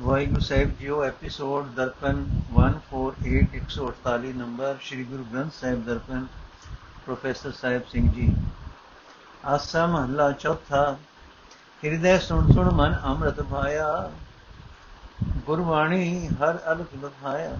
[0.00, 6.26] ਵਾਹਿਗੁਰੂ ਸਾਹਿਬ JIO, episode Darpan 148148 number Sri Guru Granth Sahib Darpan,
[7.06, 8.36] professor Sahib Singh ji.
[9.44, 10.96] Asa Mahala ਚੌਥਾ,
[11.84, 14.10] ਹਿਰਦੈ ਸੁਣ ਸੁਣ ਮਨ ਅੰਮ੍ਰਿਤ ਭਾਇਆ,
[15.46, 17.56] ਗੁਰਬਾਣੀ ਹਰ ਅਲਖ ਲਖਾਇਆ,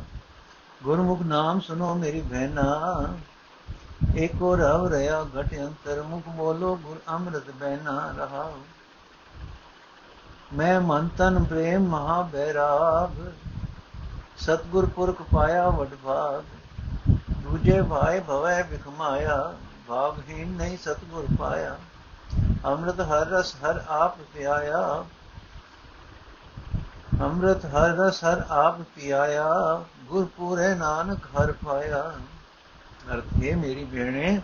[0.82, 3.08] ਗੁਰਮੁਖ ਨਾਮ ਸੁਨੋ ਮੇਰੀ ਬਹਿਨਾ
[4.16, 8.58] ਏਕੋ ਰਵ ਰਿਆ ਘਟ ਅੰਤਰ, ਮੁਖ ਬੋਲੋ ਗੁਰ ਅੰਮ੍ਰਿਤ ਬਹਿਨਾ ਰਹਾਓ
[10.54, 13.14] ਮੈਂ ਮਨ ਤਨ ਪ੍ਰੇਮ ਮਹਾ ਬੈਰਾਗ
[14.38, 16.42] ਸਤਗੁਰ ਪੁਰਖ ਪਾਇਆ ਵਡ ਭਾਗ,
[17.42, 19.52] ਦੂਜੇ ਭਾਏ ਭਵੈ ਬਿਖਮਾਇਆ
[19.88, 21.76] ਭਾਗਹੀਨ ਨਹੀਂ ਸਤਗੁਰ ਪਾਇਆ,
[22.66, 25.04] ਅੰਮ੍ਰਿਤ ਹਰ ਰਸ ਹਰ ਆਪ ਪਿਆਇਆ,
[27.22, 29.48] ਅੰਮ੍ਰਿਤ ਹਰ ਰਸ ਹਰ ਆਪ ਪਿਆਇਆ,
[30.04, 32.02] ਗੁਰ ਪੂਰੇ ਨਾਨਕ ਹਰ ਪਾਇਆ।
[33.14, 34.40] ਅਰਥ, ਹੈ ਮੇਰੀ ਭੈਣੇ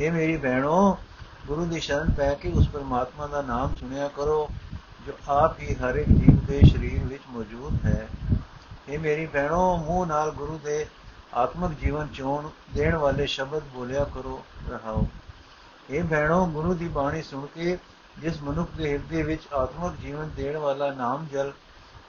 [0.00, 0.98] ਇਹ ਮੇਰੀ ਭੈਣੋ
[1.46, 4.48] ਗੁਰੂ ਦੀ ਸ਼ਰਨ ਪੈ ਕੇ ਉਸ ਪਰਮਾਤਮਾ ਦਾ ਨਾਮ ਸੁਣਿਆ ਕਰੋ।
[5.08, 8.08] ਜੋ ਆਪ ਹੀ ਹਰ ਇੱਕ ਜੀਵ ਦੇ ਸਰੀਰ ਵਿੱਚ ਮੌਜੂਦ ਹੈ,
[8.88, 10.86] ਇਹ ਮੇਰੀ ਭੈਣੋ ਮੂੰਹ ਨਾਲ ਗੁਰੂ ਦੇ
[11.34, 15.06] ਆਤਮਿਕ ਜੀਵਨ ਚੋਣ ਦੇਣ ਵਾਲੇ ਸ਼ਬਦ ਬੋਲਿਆ ਕਰੋ, ਰਹਾਓ।
[15.90, 17.76] ਇਹ ਭੈਣੋ ਗੁਰੂ ਦੀ ਬਾਣੀ ਸੁਣ ਕੇ
[18.18, 21.52] ਜਿਸ ਮਨੁੱਖ ਦੇ ਹਿਰਦੇ ਵਿੱਚ ਆਤਮਿਕ ਜੀਵਨ ਦੇਣ ਵਾਲਾ ਨਾਮ ਜਲ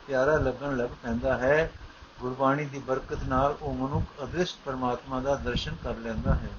[0.07, 1.71] ਪਿਆਰਾ ਲੱਗਣ ਲੱਗ ਪੈਂਦਾ ਹੈ,
[2.19, 6.49] ਗੁਰਬਾਣੀ ਦੀ ਬਰਕਤ ਨਾਲ ਉਹ ਮਨੁੱਖ ਅਦ੍ਰਿਸ਼ਟ ਪਰਮਾਤਮਾ ਦਾ ਦਰਸ਼ਨ ਕਰ ਲੈਂਦਾ ਹੈ।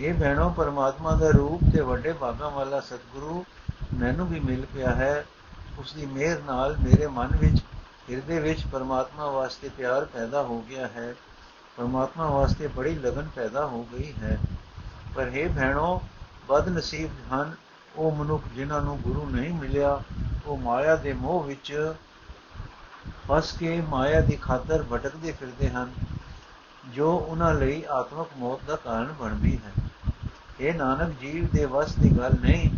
[0.00, 3.44] ਇਹ ਭੈਣੋ ਪਰਮਾਤਮਾ ਦਾ ਰੂਪ ਤੇ ਵੱਡੇ ਭਾਗਾਂ ਵਾਲਾ ਸਤਿਗੁਰੂ
[3.94, 5.24] ਮੈਨੂੰ ਵੀ ਮਿਲ ਪਿਆ ਹੈ।
[5.78, 7.62] ਉਸ ਦੀ ਮਿਹਰ ਨਾਲ ਮੇਰੇ ਮਨ ਵਿੱਚ,
[8.10, 11.14] ਹਿਰਦੇ ਵਿੱਚ ਪਰਮਾਤਮਾ ਵਾਸਤੇ ਪਿਆਰ ਪੈਦਾ ਹੋ ਗਿਆ ਹੈ।
[11.76, 14.38] ਪਰਮਾਤਮਾ ਵਾਸਤੇ ਬੜੀ ਲਗਨ ਪੈਦਾ ਹੋ ਗਈ ਹੈ।
[15.14, 16.00] ਪਰ हे ਭੈਣੋ
[16.48, 17.54] ਬਦ ਨਸੀਬ ਹਨ
[17.96, 20.00] ਉਹ ਮਨੁੱਖ ਜਿਨ੍ਹਾਂ ਨੂੰ ਗੁਰੂ ਨਹੀਂ ਮਿਲਿਆ।
[20.46, 21.94] ਉਹ ਮਾਇਆ ਦੇ ਮੋਹ ਵਿੱਚ
[23.28, 25.92] ਫਸ ਕੇ ਮਾਇਆ ਦੀ ਖਾਤਰ ਭਟਕਦੇ ਫਿਰਦੇ ਹਨ,
[26.86, 29.72] ਜੋ ਉਹਨਾਂ ਲਈ ਆਤਮਿਕ ਮੌਤ ਦਾ ਕਾਰਨ ਬਣਦੀ ਹੈ।
[30.60, 32.70] ਇਹ ਨਾਨਕ, ਜੀਵ ਦੇ ਵਸ ਦੀ ਗੱਲ ਨਹੀਂ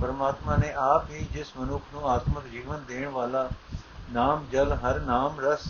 [0.00, 3.48] ਪਰਮਾਤਮਾ ਨੇ ਆਪ ਹੀ ਜਿਸ ਮਨੁੱਖ ਨੂੰ ਆਤਮਿਕ ਜੀਵਨ ਦੇਣ ਵਾਲਾ
[4.12, 5.66] ਨਾਮ ਜਲ ਹਰ ਨਾਮ ਰਸ,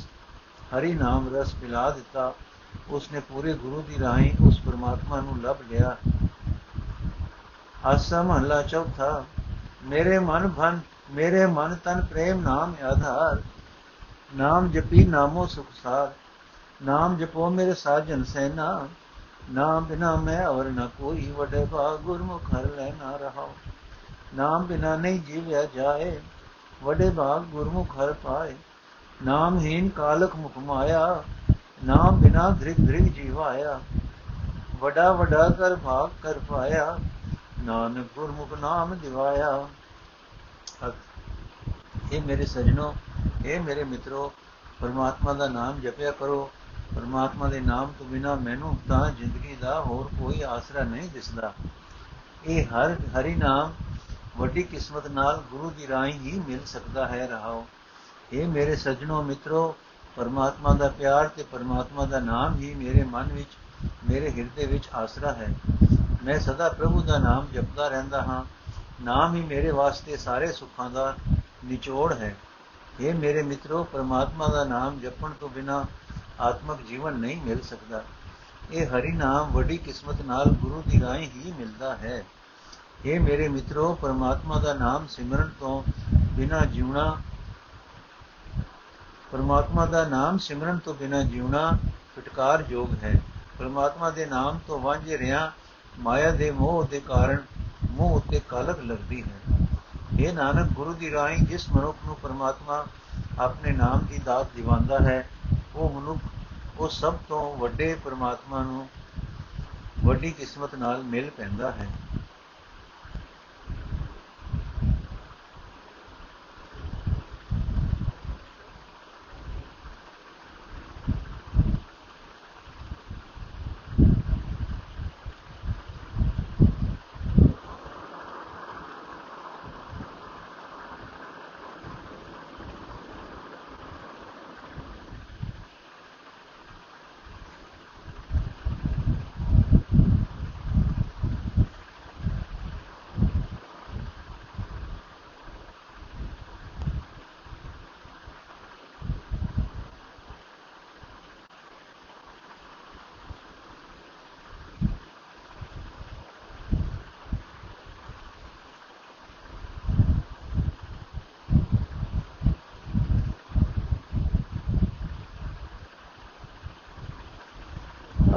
[0.75, 2.33] ਹਰੀ ਨਾਮ ਰਸ ਪਿਲਾ ਦਿੱਤਾ,
[2.91, 5.97] ਉਸਨੇ ਪੂਰੇ ਗੁਰੂ ਦੀ ਰਾਹੀਂ ਉਸ ਪਰਮਾਤਮਾ ਨੂੰ ਲੱਭ ਲਿਆ।
[7.87, 9.25] ਆਸਾ ਮਹਲਾ ਚੌਥਾ,
[9.85, 13.43] ਮੇਰੇ ਮਨ ਭਨ ਮੇਰੇ ਮਨ ਤਨ ਪ੍ਰੇਮ ਨਾਮ ਆਧਾਰ,
[14.37, 16.13] ਨਾਮ ਜਪੀ ਨਾਮੋ ਸੁਖਸਾਰ
[16.83, 18.87] ਨਾਮ ਜਪੋ ਮੇਰੇ ਸਾਜਨ ਸੈਨਾ,
[19.51, 23.55] ਨਾਮ ਬਿਨਾ ਮੈਂ ਔਰ ਨਾ ਕੋਈ, ਵਡੇ ਭਾਗ ਗੁਰਮੁਖ ਹਰ ਲੈ ਨਾ ਰਹਾਓ
[24.37, 26.21] ਨਾਮ ਬਿਨਾ ਨਹੀਂ ਜੀਵਿਆ ਜਾਏ,
[26.83, 28.55] ਵਡੇ ਭਾਗ ਗੁਰਮੁਖ ਹਰ ਪਾਏ।
[29.25, 31.23] ਨਾਮਹੀਨ ਕਾਲਕ ਮੁਖ ਮਾਇਆ,
[31.85, 33.81] ਨਾਮ ਬਿਨਾ ਧ੍ਰਿਗ ਧ੍ਰਿਗ ਜੀਵਾਇਆ।
[34.79, 36.99] ਵਡਾ ਵਡਾ ਕਰ ਭਾਗ ਕਰ ਪਾਇਆ,
[37.65, 39.67] ਨਾਨਕ ਗੁਰਮੁਖ ਨਾਮ ਦਿਵਾਇਆ।
[42.13, 42.95] ਇਹ ਮੇਰੇ ਸਜਣੋ,
[43.47, 44.33] ਇਹ ਮੇਰੇ ਮਿੱਤਰੋ,
[44.81, 46.51] ਪਰਮਾਤਮਾ ਦਾ ਨਾਮ ਜਪਿਆ ਕਰੋ।
[46.95, 51.53] ਪਰਮਾਤਮਾ ਦੇ ਨਾਮ ਤੋਂ ਬਿਨਾ ਮੈਨੂੰ ਤਾਂ ਜ਼ਿੰਦਗੀ ਦਾ ਹੋਰ ਕੋਈ ਆਸਰਾ ਨਹੀਂ ਦਿਸਦਾ।
[52.45, 53.73] ਇਹ ਹਰ ਹਰੀ ਨਾਮ
[54.41, 57.67] ਵੱਡੀ ਕਿਸਮਤ ਨਾਲ ਗੁਰੂ ਦੀ ਰਾਹੀਂ ਹੀ ਮਿਲ ਸਕਦਾ ਹੈ ਰਹਾਓ।
[58.33, 59.77] ਇਹ ਮੇਰੇ ਸੱਜਣੋ ਮਿੱਤਰੋ,
[60.17, 63.49] ਪਰਮਾਤਮਾ ਦਾ ਪਿਆਰ ਤੇ ਪਰਮਾਤਮਾ ਦਾ ਨਾਮ ਹੀ ਮੇਰੇ ਮਨ ਵਿੱਚ,
[64.11, 65.55] ਮੇਰੇ ਹਿਰਦੇ ਵਿੱਚ ਆਸਰਾ ਹੈ।
[66.25, 68.45] ਮੈਂ ਸਦਾ ਪ੍ਰਭੂ ਦਾ ਨਾਮ ਜਪਦਾ ਰਹਿੰਦਾ ਹਾਂ।
[69.03, 71.15] ਨਾਮ ਹੀ ਮੇਰੇ ਵਾਸਤੇ ਸਾਰੇ ਸੁੱਖਾਂ ਦਾ
[71.65, 72.37] ਨਿਚੋੜ ਹੈ।
[73.01, 75.85] ਇਹ ਮੇਰੇ ਮਿੱਤਰੋ, ਪਰਮਾਤਮਾ ਦਾ ਨਾਮ ਜਪਣ ਤੋਂ ਬਿਨਾ
[76.41, 78.05] ਆਤਮਿਕ ਜੀਵਨ ਨਹੀਂ ਮਿਲ ਸਕਦਾ।
[78.71, 82.25] ਇਹ ਹਰੀ ਨਾਮ ਵੱਡੀ ਕਿਸਮਤ ਨਾਲ ਗੁਰੂ ਦੀ ਰਾਹੀਂ ਹੀ ਮਿਲਦਾ ਹੈ।
[83.05, 85.83] ਇਹ ਮੇਰੇ ਮਿੱਤਰੋ, ਪਰਮਾਤਮਾ ਦਾ ਨਾਮ ਸਿਮਰਨ ਤੋਂ
[86.33, 87.17] ਬਿਨਾ ਜਿਉਣਾ,
[89.33, 91.71] ਪਰਮਾਤਮਾ ਦਾ ਨਾਮ ਸਿਮਰਨ ਤੋਂ ਬਿਨਾ ਜਿਉਣਾ
[92.17, 93.21] ਫਟਕਾਰ ਯੋਗ ਹੈ।
[93.59, 95.51] ਪਰਮਾਤਮਾ ਦੇ ਨਾਮ ਤੋਂ ਵਾਂਝੇ ਰਿਆਂ,
[95.99, 97.39] ਮਾਇਆ ਦੇ ਮੋਹ ਦੇ ਕਾਰਨ
[97.91, 99.57] ਮੂੰਹ ਉੱਤੇ ਕਾਲਕ ਲੱਗਦੀ ਹੈ।
[100.21, 102.85] ਇਹ ਨਾਨਕ, ਗੁਰੂ ਦੀ ਰਾਹੀਂ ਜਿਸ ਮਨੁੱਖ ਨੂੰ ਪਰਮਾਤਮਾ
[103.39, 105.29] ਆਪਣੇ ਨਾਮ ਦੀ ਦਾਤ ਦਿਵਾਉਂਦਾ ਹੈ,
[105.77, 106.21] ਉਹ ਮਨੁੱਖ,
[106.79, 108.89] ਉਹ ਸਭ ਤੋਂ ਵੱਡੇ ਪਰਮਾਤਮਾ ਨੂੰ
[110.05, 111.87] ਵੱਡੀ ਕਿਸਮਤ ਨਾਲ ਮਿਲ ਪੈਂਦਾ ਹੈ।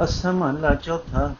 [0.04, 1.34] ਅਸਮਹਲਾ ਚੌਥਾ।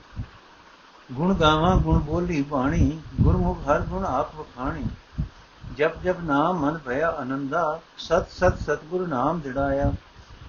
[1.13, 4.85] ਗੁਣ ਗਾਵਾਂ, ਗੁਣ ਬੋਲੀ ਬਾਣੀ, ਗੁਰਮੁਖ ਹਰ ਗੁਣ ਆਪ ਵਖਾਣੀ।
[5.77, 9.93] ਜਪ ਜਪ ਨਾਮ ਮਨ ਭਇਆ ਅਨੰਦਾ ਸਤ ਸਤ ਸਤਗੁਰ ਨਾਮ ਦਿੜਾਇਆ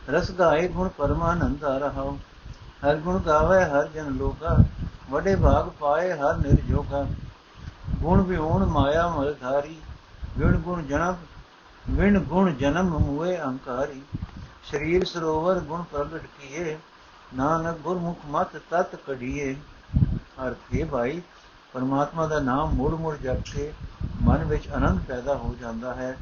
[0.09, 2.17] ਰਸ ਗਾਏ ਗੁਣ ਪਰਮਾਨੰਦਾ ਰਹਾਉ।
[2.83, 4.57] ਹਰ ਗੁਣ ਗਾਵੇ, ਹਰ ਜਨ ਲੋਕਾ
[5.09, 7.05] ਵਡੇ ਭਾਗ ਪਾਏ, ਹਰ ਨਿਰਜੋਗਾ
[7.99, 9.77] ਗੁਣ ਵਿਉਣ ਮਾਇਆ ਮਲ ਧਾਰੀ।
[10.37, 11.15] ਵਿਣ ਗੁਣ ਜਨਮ,
[11.89, 14.01] ਵਿਣ ਗੁਣ ਜਨਮ ਮੂਏ ਅੰਕਾਰੀ।
[14.71, 16.77] ਸਰੀਰ ਸਰੋਵਰ ਗੁਣ ਪ੍ਰਗਟ ਕੀਏ।
[17.35, 19.55] ਨਾਨਕ ਗੁਰਮੁਖ ਮਤ ਤਤ ਕਢੀਏ।
[20.47, 21.21] ਅਰਥੇ ਭਾਈ,
[21.73, 23.73] ਪਰਮਾਤਮਾ ਦਾ ਨਾਮ ਮੁੜ ਮੁੜ ਜਪ ਕੇ
[24.21, 26.17] ਮਨ ਵਿੱਚ ਆਨੰਦ ਪੈਦਾ ਹੋ ਜਾਂਦਾ ਹੈ।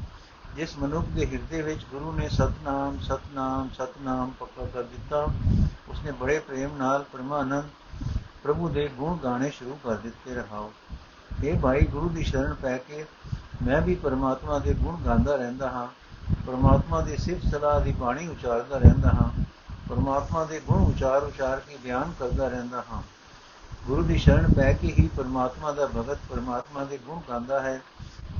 [0.56, 5.26] ਜਿਸ ਮਨੁੱਖ ਦੇ ਹਿਰਦੇ ਵਿੱਚ ਗੁਰੂ ਨੇ ਸਤਨਾਮ ਸਤਨਾਮ ਸਤਨਾਮ ਪੱਕਾ ਕਰ ਦਿੱਤਾ,
[5.88, 7.64] ਉਸਨੇ ਬੜੇ ਪ੍ਰੇਮ ਨਾਲ ਪਰਮਾਨੰਦ
[8.42, 10.72] ਪ੍ਰਭੂ ਦੇ ਗੁਣ ਗਾਣੇ ਸ਼ੁਰੂ ਕਰ ਦਿੱਤੇ ਰਹਾਓ।
[11.44, 13.04] ਇਹ ਭਾਈ, ਗੁਰੂ ਦੀ ਸ਼ਰਨ ਪੈ ਕੇ
[13.66, 15.86] ਮੈਂ ਵੀ ਪਰਮਾਤਮਾ ਦੇ ਗੁਣ ਗਾਉਂਦਾ ਰਹਿੰਦਾ ਹਾਂ।
[16.46, 19.44] ਪਰਮਾਤਮਾ ਦੀ ਸਿਫਤ ਸਲਾਹ ਦੀ ਬਾਣੀ ਉਚਾਰਦਾ ਰਹਿੰਦਾ ਹਾਂ।
[19.94, 23.02] ਪਰਮਾਤਮਾ ਦੇ ਗੁਣ ਉਚਾਰ ਉਚਾਰ ਕੇ ਬਿਆਨ ਕਰਦਾ ਰਹਿੰਦਾ ਹਾਂ।
[23.86, 27.82] ਗੁਰੂ ਦੀ ਸ਼ਰਨ ਪੈ ਕੇ ਹੀ ਪਰਮਾਤਮਾ ਦਾ ਭਗਤ ਪਰਮਾਤਮਾ ਦੇ ਗੁਣ ਗਾਉਂਦਾ ਹੈ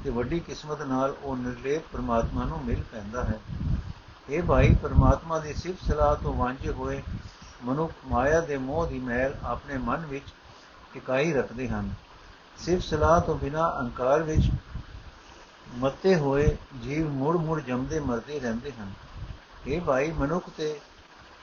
[0.05, 3.41] ਤੇ ਵੱਡੀ ਕਿਸਮਤ ਨਾਲ ਉਹ ਨਿਰਲੇਪ ਪਰਮਾਤਮਾ ਨੂੰ ਮਿਲ ਪੈਂਦਾ ਹੈ।
[4.29, 7.03] ਇਹ ਭਾਈ, ਪਰਮਾਤਮਾ ਦੀ ਸਿਫਤ ਸਲਾਹ ਤੋਂ ਵਾਂਝੇ ਹੋਏ
[7.65, 10.25] ਮਨੁੱਖ ਮਾਇਆ ਦੇ ਮੋਹ ਦੀ ਮੈਲ ਆਪਣੇ ਮਨ ਵਿੱਚ
[10.95, 11.95] ਟਿਕਾਈ ਰੱਖਦੇ ਹਨ।
[12.59, 14.51] ਸਿਫਤ ਸਲਾਹ ਤੋਂ ਬਿਨਾ ਅਹੰਕਾਰ ਵਿੱਚ
[15.75, 18.93] ਮੱਤੇ ਹੋਏ ਜੀਵ ਮੁੜ ਮੁੜ ਜੰਮਦੇ ਮਰਦੇ ਰਹਿੰਦੇ ਹਨ।
[19.67, 20.81] ਇਹ ਭਾਈ, ਮਨੁੱਖ ਤੇ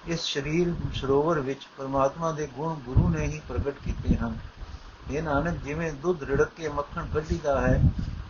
[0.08, 4.38] ਇਸ ਸਰੀਰ ਸਰੋਵਰ ਵਿੱਚ ਪਰਮਾਤਮਾ ਦੇ ਗੁਣ ਗੁਰੂ ਨੇ ਹੀ ਪ੍ਰਗਟ ਕੀਤੇ ਹਨ।
[5.12, 7.82] ਇਹ ਨਾਨਕ, ਜਿਵੇਂ ਦੁੱਧ ਰਿੜਕ ਕੇ ਮੱਖਣ ਕੱਢੀਦਾ ਹੈ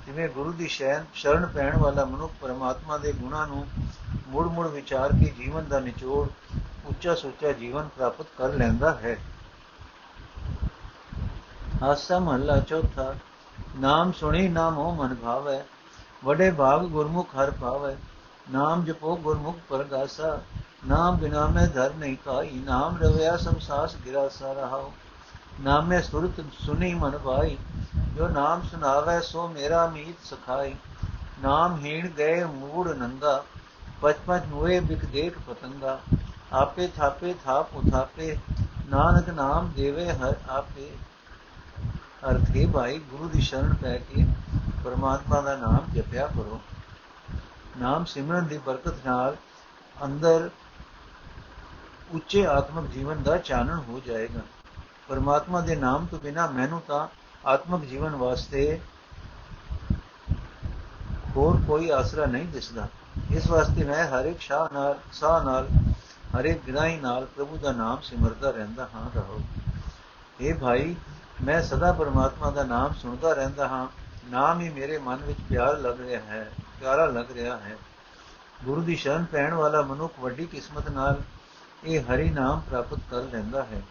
[0.06, 3.68] ਜਿਵੇਂ ਗੁਰੂ ਦੀ ਸ਼ੈਨ ਸ਼ਰਨ ਪੈਣ ਵਾਲਾ ਮਨੁੱਖ ਪਰਮਾਤਮਾ ਦੇ ਗੁਣਾਂ ਨੂੰ
[4.28, 6.28] ਮੁੜ ਮੁੜ ਵਿਚਾਰ ਕੇ ਜੀਵਨ ਦਾ ਨਿਚੋੜ,
[6.86, 9.18] ਉੱਚਾ ਸੁੱਚਾ ਜੀਵਨ ਪ੍ਰਾਪਤ ਕਰ ਲੈਂਦਾ ਹੈ।
[11.84, 13.16] ਆਸਾ ਮਹੱਲਾ ਚੌਥਾ,
[13.80, 15.64] ਨਾਮ ਸੁਣੀ ਨਾਮੋ ਮਨ ਭਾਵੈ,
[16.24, 17.98] ਵਡੇ ਭਾਗ ਗੁਰਮੁਖ ਹਰ ਪਾਵੈ।
[18.52, 20.40] ਨਾਮ ਜਪੋ ਗੁਰਮੁਖ ਪਰਗਾਸਾ
[20.88, 24.92] ਨਾਮ ਬਿਨਾ ਮੈਂ ਧਰ ਨਹੀਂ ਕਾਈ ਨਾਮ ਰਵਿਆ ਸੰਸਾਸ ਗਿਰਾਸਾ ਰਹਾਉ
[25.62, 27.58] ਨਾਮੇ ਸੁਰਤ ਸੁਨੀ ਮਨ ਭਾਈ
[28.18, 30.76] ਜੋ ਨਾਮ ਸੁਨਾਵੇ ਸੋ ਮੇਰਾ ਮੀਤ ਸਖਾਈ
[31.44, 33.44] ਨਾਮ ਹੀਣ ਗਏ ਮੂੜ ਨੰਗਾ
[34.02, 36.00] ਪਚਪਚ ਮੋਏ ਬਿਕ ਦੇਖ ਪਤੰਗਾ
[36.54, 38.36] ਆਪੇ ਥਾਪੇ ਥਾਪ ਉਥਾਪੇ
[38.90, 40.90] ਨਾਨਕ ਨਾਮ ਦੇਵੇ ਹਰ ਆਪੇ
[42.30, 44.26] ਅਰਥੇ ਭਾਈ ਗੁਰੂ ਦੀ ਸ਼ਰਨ ਪੈ ਕੇ
[44.84, 46.60] ਪਰਮਾਤਮਾ ਦਾ ਨਾਮ ਜਪਿਆ ਕਰੋ
[47.78, 49.38] ਨਾਮ ਸਿਮਰਨ ਦੀ ਬਰਕਤ ਨਾਲ
[50.06, 50.50] ਅੰਦਰ
[52.12, 54.40] ਉੱਚੇ ਆਤਮਿਕ ਜੀਵਨ ਦਾ ਚਾਨਣ ਹੋ ਜਾਏਗਾ।
[55.08, 57.08] ਪਰਮਾਤਮਾ ਦੇ ਨਾਮ ਤੋਂ ਬਿਨਾ ਮੈਨੂੰ ਤਾਂ
[57.46, 58.82] ਆਤਮਿਕ ਜੀਵਨ ਵਾਸਤੇ
[61.36, 62.88] ਹੋਰ ਕੋਈ ਆਸਰਾ ਨਹੀਂ ਦਿਸਦਾ।
[63.32, 65.68] ਇਸ ਵਾਸਤੇ ਮੈਂ ਹਰ ਇੱਕ ਸ਼ਾਹ ਨਾਲ, ਸਾਹ ਨਾਲ,
[66.40, 69.42] ਹਰ ਇੱਕ ਗਿਰਾਈ ਨਾਲ ਪ੍ਰਭੂ ਦਾ ਨਾਮ ਸਿਮਰਦਾ ਰਹਿੰਦਾ ਹਾਂ, ਰਹੋ।
[70.42, 70.96] ਇਹ ਭਾਈ,
[71.44, 73.88] ਮੈਂ ਸਦਾ ਪਰਮਾਤਮਾ ਦਾ ਨਾਮ ਸੁਣਦਾ ਰਹਿੰਦਾ ਹਾਂ।
[74.30, 77.78] ਨਾਮ ਹੀ ਮੇਰੇ ਮਨ ਵਿੱਚ ਪਿਆਰ ਲੱਗ ਰਿਹਾ ਹੈ। ਪਿਆਰਾ ਲੱਗ ਰਿਹਾ ਹੈ।
[78.66, 81.22] ਗੁਰੂ ਦੀ ਸ਼ਰਨ ਪੈਣ ਵਾਲਾ ਮਨੁੱਖ ਵੱਡੀ ਕਿਸਮਤ ਨਾਲ
[81.84, 83.82] ਇਹ ਹਰੀ ਨਾਮ ਪ੍ਰਾਪਤ ਕਰ ਲੈਂਦਾ ਹੈ।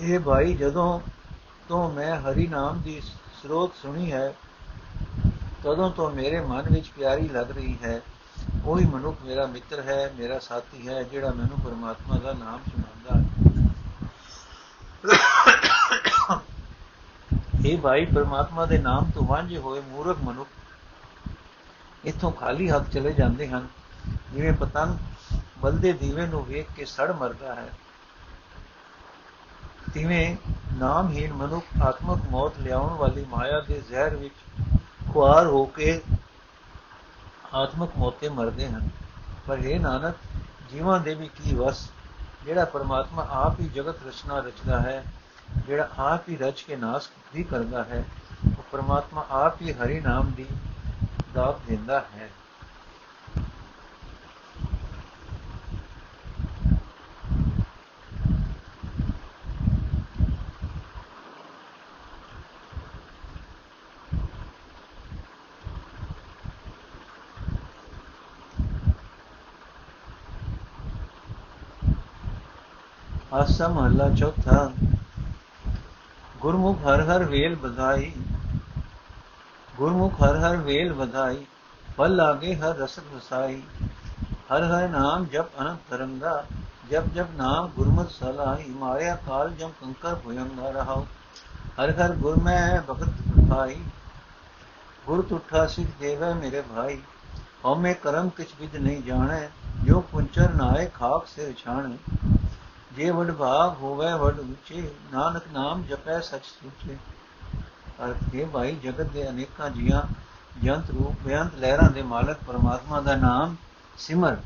[0.00, 1.00] ਇਹ ਭਾਈ ਜਦੋਂ
[1.68, 3.00] ਤੋਂ ਮੈਂ ਹਰੀ ਨਾਮ ਦੀ
[3.42, 4.34] ਸਰੋਤ ਸੁਣੀ ਹੈ,
[5.64, 8.00] ਤਦੋਂ ਤੋਂ ਮੇਰੇ ਮਨ ਵਿੱਚ ਪਿਆਰੀ ਲੱਗ ਰਹੀ ਹੈ।
[8.64, 13.24] ਕੋਈ ਮਨੁੱਖ ਮੇਰਾ ਮਿੱਤਰ ਹੈ, ਮੇਰਾ ਸਾਥੀ ਹੈ, ਜਿਹੜਾ ਮੈਨੂੰ ਪਰਮਾਤਮਾ ਦਾ ਨਾਮ ਸੁਣਾਉਂਦਾ ਹੈ।
[17.66, 20.48] ਇਹ ਭਾਈ ਪਰਮਾਤਮਾ ਦੇ ਨਾਮ ਤੋਂ ਵਾਂਝੇ ਹੋਏ ਮੂਰਖ ਮਨੁੱਖ
[22.04, 23.66] ਇਥੋਂ ਖਾਲੀ ਹੱਥ ਚਲੇ ਜਾਂਦੇ ਹਨ।
[24.32, 24.98] ਜਿਵੇਂ ਪਤੰਗ
[25.58, 27.68] ਬਲਦੇ ਦੀਵੇ ਨੂੰ ਵੇਖ ਕੇ ਸੜ ਮਰਦਾ ਹੈ।
[29.94, 30.36] ਤਿਵੇਂ
[30.74, 34.34] ਨਾਮਹੀਨ ਮਨੁੱਖ ਆਤਮਕ ਮੌਤ ਲਿਆਉਣ ਵਾਲੀ ਮਾਇਆ ਦੇ ਜ਼ਹਿਰ ਵਿੱਚ
[35.12, 36.00] ਖੁਆਰ ਹੋ ਕੇ
[37.54, 38.88] ਆਤਮਕ ਮੌਤੇ ਮਰਦੇ ਹਨ।
[39.46, 40.14] ਪਰ ਇਹ ਨਾਨਕ,
[40.72, 41.90] ਜੀਵਾਂ ਦੇ ਵੀ ਕੀ ਵਸ?
[42.44, 45.04] ਜਿਹੜਾ ਪਰਮਾਤਮਾ ਆਪ ਹੀ ਜਗਤ ਰਚਨਾ ਰਚਦਾ ਹੈ,
[45.66, 48.04] ਜਿਹੜਾ ਆਪ ਹੀ ਰਚ ਕੇ ਨਾਸ ਵੀ ਕਰਦਾ ਹੈ,
[48.46, 50.46] ਉਹ ਪਰਮਾਤਮਾ ਆਪ ਹੀ ਹਰੀ ਨਾਮ ਦੀ
[51.34, 52.30] ਦਾਤ ਦਿੰਦਾ ਹੈ
[73.32, 74.70] ਆਸਾ ਮਹਲਾ ਚੌਥਾ
[76.40, 78.10] ਗੁਰਮੁਖ ਹਰ ਹਰ ਵੇਲ ਬਧਾਈ
[79.76, 81.46] ਗੁਰਮੁਖ ਹਰ ਹਰ ਵੇਲ ਵਧਾਈ,
[81.98, 83.62] ਫਲ ਲਾਗੇ ਹਰ ਰਸਕ ਵਸਾਈ
[84.52, 86.44] ਹਰ ਹਰ ਨਾਮ ਜਪ ਅਨੰਤ ਤਰੰਗਾ,
[86.90, 91.04] ਜਪ ਜਪ ਨਾਮ ਗੁਰਮਤ ਸਲਾਹੀ। ਮਾਇਆ ਕਾਲ ਜਮ ਕੰਕਰ ਭੁਯੰਗਾ ਰਹਾਉ।
[91.80, 93.08] ਹਰ ਹਰ ਗੁਰ ਮੈਂ ਭਗਤ
[93.50, 93.80] ਭਾਈ
[95.06, 97.02] ਗੁਰ ਤੁਠਾ ਸਿਖ ਦੇਵੇ ਮੇਰੇ ਭਾਈ।
[97.64, 99.48] ਹਉਮੈ ਕਰਮ ਕਿਛ ਵਿਦ ਨਹੀਂ ਜਾਣੈ,
[99.84, 101.96] ਜੋ ਪੁੰਚਰ ਨਾਏ ਖਾਕ ਸੇ ਛਾਣੇ।
[102.92, 106.96] ਜੇ ਵਡ ਭਾਗ ਹੋਵੇ ਵਡ ਉੱਚੇ, ਨਾਨਕ ਨਾਮ ਜਪੈ ਸਚ ਸੁਚੇ।
[108.04, 110.02] ਅਰਥ ਕੇ ਭਾਈ ਜਗਤ ਦੇ ਅਨੇਕਾਂ ਜੀਆਂ,
[110.62, 113.56] ਜੰਤ ਰੂਪ, ਬੇਅੰਤ ਲਹਿਰਾਂ ਦੇ ਮਾਲਕ ਪਰਮਾਤਮਾ ਦਾ ਨਾਮ
[113.98, 114.36] ਸਿਮਰ।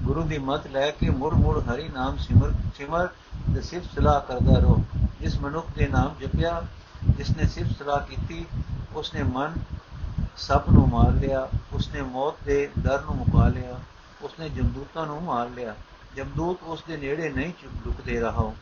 [0.00, 3.06] ਗੁਰੂ ਦੀ ਮਤ ਲੈ ਕੇ ਮੁੜ ਮੁੜ ਹਰੀ ਨਾਮ ਸਿਮਰ ਸਿਮਰ
[3.54, 4.84] ਤੇ ਸਿਫਤ ਸਲਾਹ ਕਰਦਾ ਰਹੋ।
[5.20, 6.62] ਜਿਸ ਮਨੁੱਖ ਦੇ ਨਾਮ ਜਪਿਆ,
[7.16, 8.46] ਜਿਸ ਨੇ ਸਿਫਤ ਸਲਾਹ ਕੀਤੀ,
[8.96, 9.54] ਉਸ ਨੇ ਮਨ
[10.36, 13.80] ਸੱਪ ਨੂੰ ਮਾਰ ਲਿਆ ਉਸਨੇ ਮੌਤ ਦੇ ਡਰ ਨੂੰ ਮੁਕਾ ਲਿਆ
[14.22, 15.74] ਉਸਨੇ ਜਮਦੂਤਾਂ ਨੂੰ ਮਾਰ ਲਿਆ।
[16.16, 17.52] ਜਮਦੂਤ ਉਸ ਦੇ ਨੇੜੇ ਨਹੀਂ
[17.84, 18.52] ਝੁਕਦੇ ਰਹਾ।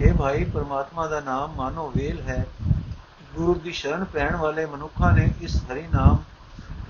[0.00, 2.46] ਇਹ ਭਾਈ, ਪਰਮਾਤਮਾ ਦਾ ਨਾਮ ਮਾਨੋ ਵੇਲ ਹੈ।
[3.34, 6.18] ਗੁਰੂ ਦੀ ਸ਼ਰਨ ਪੈਣ ਵਾਲੇ ਮਨੁੱਖਾਂ ਨੇ ਇਸ ਹਰੀ ਨਾਮ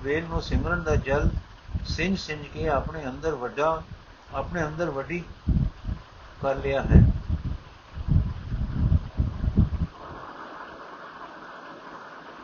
[0.01, 1.29] ਵੇਲ ਨੂੰ ਸਿਮਰਨ ਦਾ ਜਲ
[1.87, 3.83] ਸਿੰਜ ਸਿੰਜ ਕੇ ਆਪਣੇ ਅੰਦਰ ਵੱਡਾ,
[4.33, 5.23] ਆਪਣੇ ਅੰਦਰ ਵੱਡੀ
[6.41, 7.03] ਕਰ ਲਿਆ ਹੈ।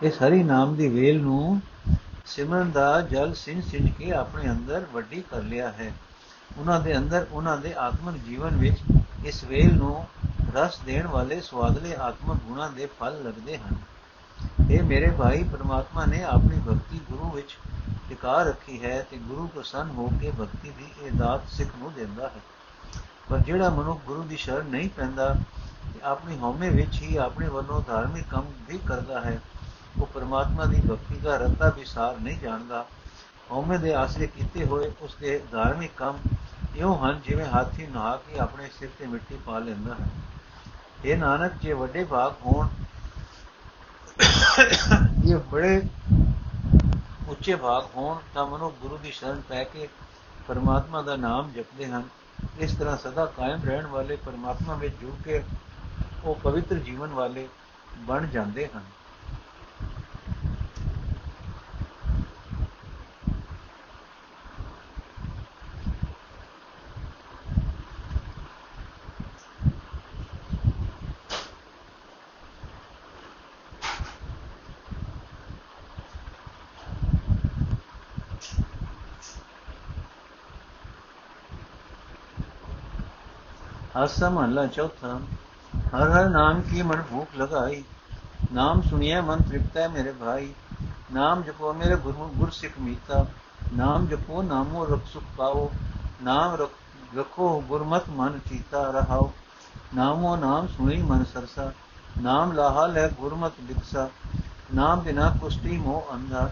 [0.03, 1.61] ਇਸ ਹਰੀ ਨਾਮ ਦੀ ਵੇਲ ਨੂੰ
[2.25, 5.91] ਸਿਮਰਨ ਦਾ ਜਲ ਸਿੰਜ ਸਿੰਜ ਕੇ ਆਪਣੇ ਅੰਦਰ ਵੱਡੀ ਕਰ ਲਿਆ ਹੈ।
[6.57, 8.77] ਉਹਨਾਂ ਦੇ ਅੰਦਰ, ਉਹਨਾਂ ਦੇ ਆਤਮਿਕ ਜੀਵਨ ਵਿੱਚ
[9.25, 10.05] ਇਸ ਵੇਲ ਨੂੰ
[10.55, 13.90] ਰਸ ਦੇਣ ਵਾਲੇ ਸਵਾਦਲੇ ਆਤਮਿਕ ਗੁਣਾਂ ਦੇ ਫਲ ਲੱਗਦੇ ਹਨ।
[14.69, 17.57] ਇਹ ਮੇਰੇ ਭਾਈ ਪਰਮਾਤਮਾ ਨੇ ਆਪਣੀ ਭਗਤੀ ਗੁਰੂ ਵਿੱਚ
[18.09, 22.27] ਟਿਕਾ ਰੱਖੀ ਹੈ ਤੇ ਗੁਰੂ ਪ੍ਰਸੰਨ ਹੋ ਕੇ ਭਗਤੀ ਦੀ ਇਹ ਦਾਤ ਸਿੱਖ ਨੂੰ ਦਿੰਦਾ
[22.27, 22.41] ਹੈ।
[23.29, 25.33] ਪਰ ਜਿਹੜਾ ਮਨੁੱਖ ਗੁਰੂ ਦੀ ਸ਼ਰਨ ਨਹੀਂ ਪੈਂਦਾ,
[25.93, 29.41] ਤੇ ਆਪਣੀ ਹਉਮੈ ਵਿੱਚ ਹੀ ਆਪਣੇ ਵੱਲੋਂ ਧਾਰਮਿਕ ਕੰਮ ਵੀ ਕਰਦਾ ਹੈ,
[29.99, 32.85] ਉਹ ਪਰਮਾਤਮਾ ਦੀ ਭਗਤੀ ਦਾ ਰਤਾ ਵਿਸਾਰ ਨਹੀਂ ਜਾਣਦਾ।
[33.51, 36.17] ਹਉਮੈ ਦੇ ਆਸਰੇ ਕੀਤੇ ਹੋਏ ਉਸ ਦੇ ਧਾਰਮਿਕ ਕੰਮ
[36.75, 40.09] ਇਉਂ ਹਨ ਜਿਵੇਂ ਹਾਥੀ ਨਹਾ ਕੇ ਆਪਣੇ ਸਿਰ ਤੇ ਮਿੱਟੀ ਪਾ ਲੈਂਦਾ ਹੈ।
[41.05, 42.67] ਇਹ ਨਾਨਕ, ਜੇ ਵੱਡੇ ਭਾਗ ਹੋਣ
[44.59, 45.81] ਇਹ ਬੜੇ
[47.29, 49.87] ਉੱਚੇ ਭਾਗ ਹੋਣ ਤਾਂ ਮਨੁ ਗੁਰੂ ਦੀ ਸ਼ਰਨ ਪੈ ਕੇ
[50.47, 52.03] ਪਰਮਾਤਮਾ ਦਾ ਨਾਮ ਜਪਦੇ ਹਨ।
[52.59, 55.43] ਇਸ ਤਰ੍ਹਾਂ ਸਦਾ ਕਾਇਮ ਰਹਿਣ ਵਾਲੇ ਪਰਮਾਤਮਾ ਵਿੱਚ ਜੁੜ ਕੇ
[56.23, 57.47] ਉਹ ਪਵਿੱਤਰ ਜੀਵਨ ਵਾਲੇ
[57.97, 58.81] ਬਣ ਜਾਂਦੇ ਹਨ।
[83.95, 85.17] ਆਸਾ ਮਹਲਾ ਚੌਥਾ
[85.93, 87.83] ਹਰ ਹਰ ਨਾਮ ਕੀ ਮਨ ਭੂਖ ਲਗਾਈ
[88.51, 90.51] ਨਾਮ ਸੁਣੀਏ ਮਨ ਤ੍ਰਿਪਤ ਹੈ ਮੇਰੇ ਭਾਈ
[91.11, 93.25] ਨਾਮ ਜਪੋ ਮੇਰੇ ਗੁਰੂ ਗੁਰ ਸਿੱਖ ਮੀਤਾ
[93.73, 95.69] ਨਾਮ ਜਪੋ ਨਾਮੋ ਰਖ ਸੁਖ ਪਾਓ
[96.21, 96.55] ਨਾਮ
[97.17, 99.31] ਰਖੋ ਗੁਰਮਤ ਮਨ ਚੀਤਾ ਰਹਾਓ
[99.93, 101.71] ਨਾਮੋ ਨਾਮ ਸੁਣੀ ਮਨ ਸਰਸਾ
[102.21, 104.09] ਨਾਮ ਲਾਹਾ ਲੈ ਗੁਰਮਤ ਬਿਕਸਾ
[104.73, 106.49] ਨਾਮ ਬਿਨਾ ਕੁਸ਼ਟੀ ਮੋ ਅੰਧਾ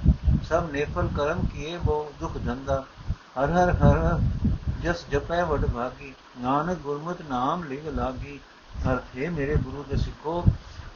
[0.49, 2.83] ਸਭ ਨੇਫਲ ਕਰਮ ਕੀਏ ਬੋ ਦੁਖ ਧੰਦਾ
[3.37, 4.19] ਹਰ ਹਰ ਹਰ
[4.81, 8.39] ਜਸ ਜਪੈ ਵਡ ਭਾਗੀ ਨਾਨਕ ਗੁਰਮਤਿ ਨਾਮ ਲਿਵ ਲਾਗੀ,
[8.91, 10.43] ਅਰਥ, ਹੈ ਮੇਰੇ ਗੁਰੂ ਦੇ ਸਿੱਖੋ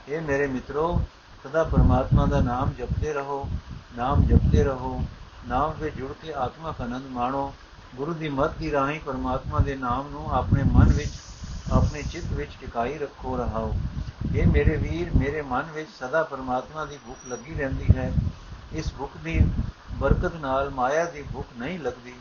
[0.07, 1.01] ਇਹ ਮੇਰੇ ਮਿੱਤਰੋ,
[1.43, 3.49] ਸਦਾ ਪਰਮਾਤਮਾ ਦਾ ਨਾਮ ਜਪਦੇ ਰਹੋ,
[3.97, 5.03] ਨਾਮ ਜਪਦੇ ਰਹੋ,
[5.47, 7.53] ਨਾਮ ਵਿੱਚ ਜੁੜ ਕੇ ਆਤਮਾ ਆਨੰਦ ਮਾਣੋ,
[7.95, 11.11] ਗੁਰੂ ਦੀ ਮੱਤ ਦੀ ਰਾਹੀਂ ਪਰਮਾਤਮਾ ਦੇ ਨਾਮ ਨੂੰ ਆਪਣੇ ਮਨ ਵਿੱਚ,
[11.71, 13.73] ਆਪਣੇ ਚਿੱਤ ਵਿੱਚ ਟਿਕਾਈ ਰੱਖੋ ਰਹਾਓ।
[14.35, 18.13] ਇਹ ਮੇਰੇ ਵੀਰ, ਮੇਰੇ ਮਨ ਵਿੱਚ ਸਦਾ ਪਰਮਾਤਮਾ ਦੀ ਭੁੱਖ ਲੱਗੀ ਰਹਿੰਦੀ ਹੈ।
[18.73, 19.39] ਇਸ ਭੁੱਖ ਦੀ
[19.93, 22.13] ਬਰਕਤ ਨਾਲ ਮਾਇਆ ਦੀ ਭੁੱਖ ਨਹੀਂ ਲੱਗਦੀ।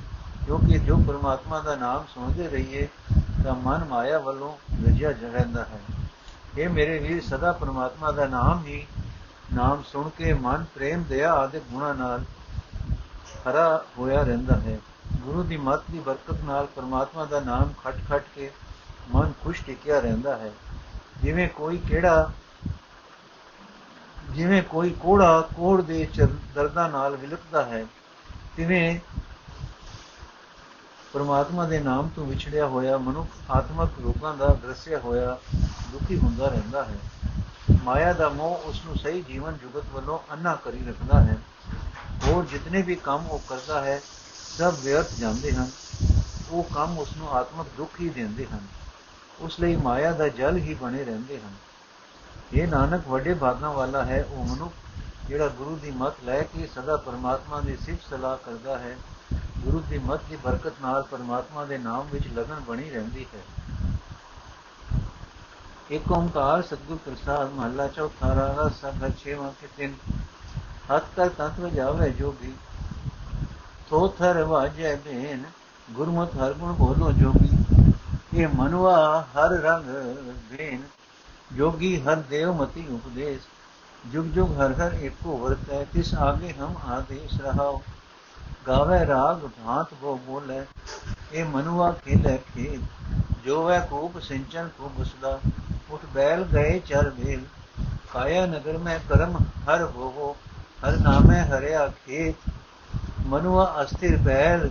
[0.47, 2.89] ਕਿਉਂਕਿ ਜੋ ਪਰਮਾਤਮਾ ਦਾ ਨਾਮ ਸੁਣਦੇ ਰਹੀਏ,
[3.45, 4.57] ਤਾਂ ਮਨ ਮਾਇਆ ਵੱਲੋਂ
[4.87, 5.79] ਰਜਿਆ ਰਹਿੰਦਾ ਹੈ।
[6.59, 8.87] ਇਹ ਮੇਰੇ ਵੀਰ ਸਦਾ ਪਰਮਾਤਮਾ ਦਾ ਨਾਮ ਹੀ,
[9.55, 12.25] ਨਾਮ ਸੁਣ ਕੇ ਮਨ ਪ੍ਰੇਮ, ਦਇਆ ਆਦਿ ਗੁਣਾ ਨਾਲ
[13.47, 14.79] ਹਰਾ ਹੋਇਆ ਰਹਿੰਦਾ ਹੈ।
[15.13, 18.51] ਗੁਰੂ ਦੀ ਮੱਤ ਦੀ ਬਰਕਤ ਨਾਲ ਪਰਮਾਤਮਾ ਦਾ ਨਾਮ ਖਟ ਖਟ ਕੇ
[19.15, 20.53] ਮਨ ਖੁਸ਼ ਟਿਕਿਆ ਰਹਿੰਦਾ ਹੈ।
[21.23, 22.31] ਜਿਵੇਂ ਕੋਈ ਕਿਹੜਾ,
[24.31, 26.09] ਜਿਵੇਂ ਕੋਈ ਕੋੜਾ ਕੋੜ ਦੇ
[26.55, 27.87] ਦਰਦਾਂ ਨਾਲ ਵਿਲਕਦਾ ਹੈ,
[28.57, 29.01] ਤਿਵੇਂ
[31.13, 35.39] ਪਰਮਾਤਮਾ ਦੇ ਨਾਮ ਤੋਂ ਵਿਛੜਿਆ ਹੋਇਆ ਮਨੁੱਖ ਆਤਮਕ ਰੋਗਾਂ ਦਾ ਦਰਸਿਆ ਹੋਇਆ,
[35.93, 36.99] ਦੁਖੀ ਹੁੰਦਾ ਰਹਿੰਦਾ ਹੈ।
[37.85, 41.37] ਮਾਇਆ ਦਾ ਮੋਹ ਉਸ ਨੂੰ ਸਹੀ ਜੀਵਨ ਜੁਗਤ ਵੱਲੋਂ ਅੰਨਾ ਕਰੀ ਰੱਖਦਾ ਹੈ।
[42.25, 44.01] ਹੋਰ ਜਿਤਨੇ ਵੀ ਕੰਮ ਉਹ ਕਰਦਾ ਹੈ,
[44.59, 45.71] ਸਭ ਵਿਅਰਥ ਜਾਂਦੇ ਹਨ।
[46.51, 48.61] ਉਹ ਕੰਮ ਉਸ ਨੂੰ ਆਤਮਕ ਦੁੱਖ ਹੀ ਦਿੰਦੇ ਹਨ।
[49.41, 51.55] ਉਸ ਲਈ ਮਾਇਆ ਦਾ ਜਲ ਹੀ ਬਣੇ ਰਹਿੰਦੇ ਹਨ।
[52.55, 54.75] ਇਹ ਨਾਨਕ, ਵੱਡੇ ਭਾਗਾਂ ਵਾਲਾ ਹੈ ਉਹ ਮਨੁੱਖ,
[55.29, 58.97] ਜਿਹੜਾ ਗੁਰੂ ਦੀ ਮਤ ਲੈ ਕੇ ਸਦਾ ਪਰਮਾਤਮਾ ਦੀ ਸਿਫਤ ਸਲਾਹ ਕਰਦਾ ਹੈ।
[59.59, 63.41] ਗੁਰੂ ਦੀ ਮਤ ਦੀ ਬਰਕਤ ਨਾਲ ਪਰਮਾਤਮਾ ਦੇ ਨਾਮ ਵਿੱਚ ਲਗਨ ਬਣੀ ਰਹਿੰਦੀ ਹੈ।
[65.91, 69.95] ਇੱਕ ਓੰਕਾਰ ਸਤਿਗੁਰ ਪ੍ਰਸਾਦ ਮਹੱਲਾ ਚੌਥਾ ਰਾਗਾ ਸਭ ਛੇਵਾਂ ਕੇ ਤਿੰਨ।
[70.91, 72.53] ਹੱਥ ਕਰ ਤਤ ਵਜਾਵੇ ਜੋਗੀ
[73.91, 75.43] ਤੋ ਥਰ ਵਾਜੈ ਬੇਨ
[75.91, 77.51] ਗੁਰਮਤਿ ਹਰ ਗੁਣ ਬੋਲੋ ਜੋਗੀ।
[78.35, 79.85] ਇਹ ਮਨਵਾ ਹਰ ਰੰਗ
[80.51, 80.83] ਬੇਨ
[81.53, 83.47] ਜੋਗੀ ਹਰ ਦੇਵ ਮਤੀ ਉਪਦੇਸ਼।
[84.07, 87.83] ਜੁਗ ਜੁਗ ਹਰ ਹਰ ਏਕੋ ਵਰਤੈ, ਤਿਸ ਆਗੇ ਹਮ ਆਦੇਸ਼ ਰਹਾਓ।
[88.67, 90.63] ਗਾਵੇ ਰਾਗ ਭਾਂਤ ਬੋ ਬੋਲੇ,
[91.33, 92.81] ਇਹ ਮਨੁਆ ਖੇਲੇ ਖੇਤ
[93.45, 95.39] ਜੋ ਵੈ ਕੂਪ ਸਿੰਚਨ ਕੋ ਬਸਦਾ
[95.91, 97.45] ਉਠ ਬੈਲ ਗਏ ਚਰ ਬੇਲ
[98.13, 99.37] ਕਾਇਆ ਨਗਰ ਮੈਂ ਕਰਮ
[99.69, 100.37] ਹਰ ਹੋਵੋ,
[100.85, 102.51] ਹਰ ਨਾਮੇ ਹਰਿਆ ਖੇਤ।
[103.27, 104.71] ਮਨੁਆ ਅਸਥਿਰ ਬੈਲ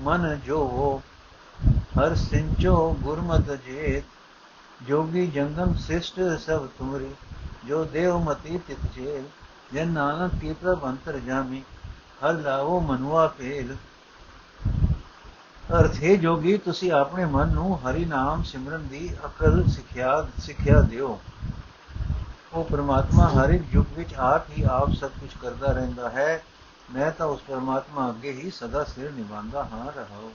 [0.00, 1.02] ਮਨ ਜੋ ਹੋ
[1.98, 7.10] ਹਰ ਸਿੰਚੋ ਗੁਰਮਤਿ ਜੇਤ। ਜੋਗੀ ਜੰਗਮ ਸਿਸ਼ਟ ਸਭ ਤੁਮਰੀ,
[7.66, 9.24] ਜੋ ਦੇਵ ਮਤੀ ਤਿਤ ਜੇਲ।
[9.74, 11.62] ਜਨ ਨਾਨਕ ਕੀ ਪ੍ਰਭ ਅੰਤਰ ਜਾਮੀ
[12.24, 13.76] ਹਰ ਲਾਵੋ ਮਨੁਆ ਭੇਲ।
[15.80, 21.20] ਅਰਥ ਹੈ ਜੋਗੀ, ਤੁਸੀਂ ਆਪਣੇ ਮਨ ਨੂੰ ਹਰੀ ਨਾਮ ਸਿਮਰਨ ਦੀ ਅਕਲ ਸਿੱਖਿਆ ਸਿੱਖਿਆ ਦਿਓ।
[22.52, 26.42] ਉਹ ਪਰਮਾਤਮਾ ਹਰ ਇੱਕ ਯੁੱਗ ਵਿੱਚ ਆਪ ਹੀ ਆਪ ਸਭ ਕੁਝ ਕਰਦਾ ਰਹਿੰਦਾ ਹੈ।
[26.94, 30.30] ਮੈਂ ਤਾਂ ਉਸ ਪਰਮਾਤਮਾ ਅੱਗੇ ਹੀ ਸਦਾ ਸਿਰ ਨਿਵਾਉਂਦਾ ਹਾਂ, ਰਹਾਉ।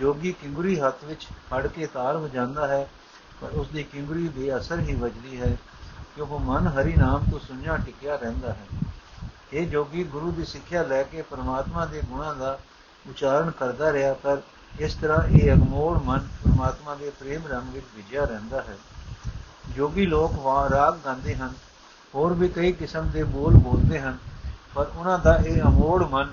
[0.00, 2.88] ਜੋਗੀ ਕਿੰਗਰੀ ਹੱਥ ਵਿੱਚ ਫੜ ਕੇ ਤਾਰ ਵਜਾਉਂਦਾ ਹੈ,
[3.40, 5.56] ਪਰ ਉਸ ਦੀ ਕਿੰਗਰੀ ਬੇਅਸਰ ਹੀ ਵੱਜਦੀ ਹੈ,
[6.16, 8.66] ਕਿਉਂਕਿ ਮਨ ਹਰੀ ਨਾਮ ਤੋਂ ਸੁਣਿਆ ਟਿਕਿਆ ਰਹਿੰਦਾ ਹੈ।
[9.52, 12.58] ਇਹ ਜੋਗੀ ਗੁਰੂ ਦੀ ਸਿੱਖਿਆ ਲੈ ਕੇ ਪਰਮਾਤਮਾ ਦੇ ਗੁਣਾਂ ਦਾ
[13.10, 14.40] ਉਚਾਰਨ ਕਰਦਾ ਰਿਹਾ, ਪਰ
[14.78, 18.76] ਇਸ ਤਰ੍ਹਾਂ ਇਹ ਅਗਮੋੜ ਮਨ ਪਰਮਾਤਮਾ ਦੇ ਪ੍ਰੇਮ ਰੰਗ ਵਿੱਚ ਵਿਜਿਆ ਰਹਿੰਦਾ ਹੈ।
[19.76, 21.52] ਜੋਗੀ ਲੋਕ ਵਾਹ ਰਾਗ ਗਾਉਂਦੇ ਹਨ,
[22.14, 24.18] ਹੋਰ ਵੀ ਕਈ ਕਿਸਮ ਦੇ ਬੋਲ ਬੋਲਦੇ ਹਨ,
[24.74, 26.32] ਪਰ ਉਹਨਾਂ ਦਾ ਇਹ ਅਮੋੜ ਮਨ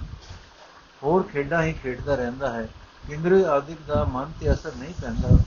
[1.04, 2.68] ਹੋਰ ਖੇਡਾਂ ਹੀ ਖੇਡਦਾ ਰਹਿੰਦਾ ਹੈ।
[3.10, 5.38] ਇੰਦਰੀ ਆਦਿਕ ਦਾ ਮਨ ਤੇ ਅਸਰ ਨਹੀਂ ਪੈਂਦਾ।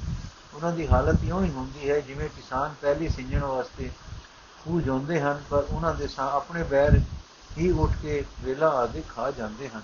[0.55, 3.91] ਉਹਨਾਂ ਦੀ ਹਾਲਤ ਇਉਂ ਹੀ ਹੁੰਦੀ ਹੈ ਜਿਵੇਂ ਕਿਸਾਨ ਪਹਿਲੀ ਸਿੰਜਣ ਵਾਸਤੇ
[4.65, 7.01] ਖੂਹ ਜਾਂਦੇ ਹਨ, ਪਰ ਉਹਨਾਂ ਦੇ ਆਪਣੇ ਬੈਰ
[7.57, 9.83] ਹੀ ਉੱਠ ਕੇ ਵੇਲਾ ਆਦਿ ਖਾ ਜਾਂਦੇ ਹਨ।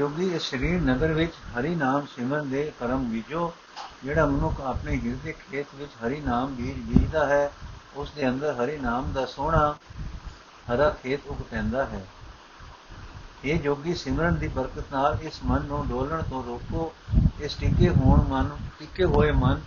[0.00, 3.52] ਜੋਗੀ ਇਸ ਸਰੀਰ ਨਗਰ ਵਿੱਚ ਹਰੀ ਨਾਮ ਸਿਮਰਨ ਦੇ ਕਰਮ ਵਿਚੋ
[4.04, 7.50] ਜਿਹੜਾ ਮਨੁੱਖ ਆਪਣੇ ਹਿਰਦੇ ਖੇਤ ਵਿੱਚ ਹਰੀ ਨਾਮ ਬੀਜ ਬੀਜਦਾ ਹੈ,
[7.96, 9.74] ਉਸ ਦੇ ਅੰਦਰ ਹਰੀ ਨਾਮ ਦਾ ਸੋਹਣਾ
[10.70, 12.04] ਹਰਾ ਖੇਤ ਉਗ ਪੈਂਦਾ ਹੈ।
[13.44, 16.92] ਇਹ ਜੋਗੀ ਸਿਮਰਨ ਦੀ ਬਰਕਤ ਨਾਲ ਇਸ ਮਨ ਨੂੰ ਡੋਲਣ ਤੋਂ ਰੋਕੋ,
[17.40, 19.60] ਇਸ ਟਿੱਕੇ ਹੋਣ ਮਨ, ਟਿੱਕੇ ਹੋਏ ਮਨ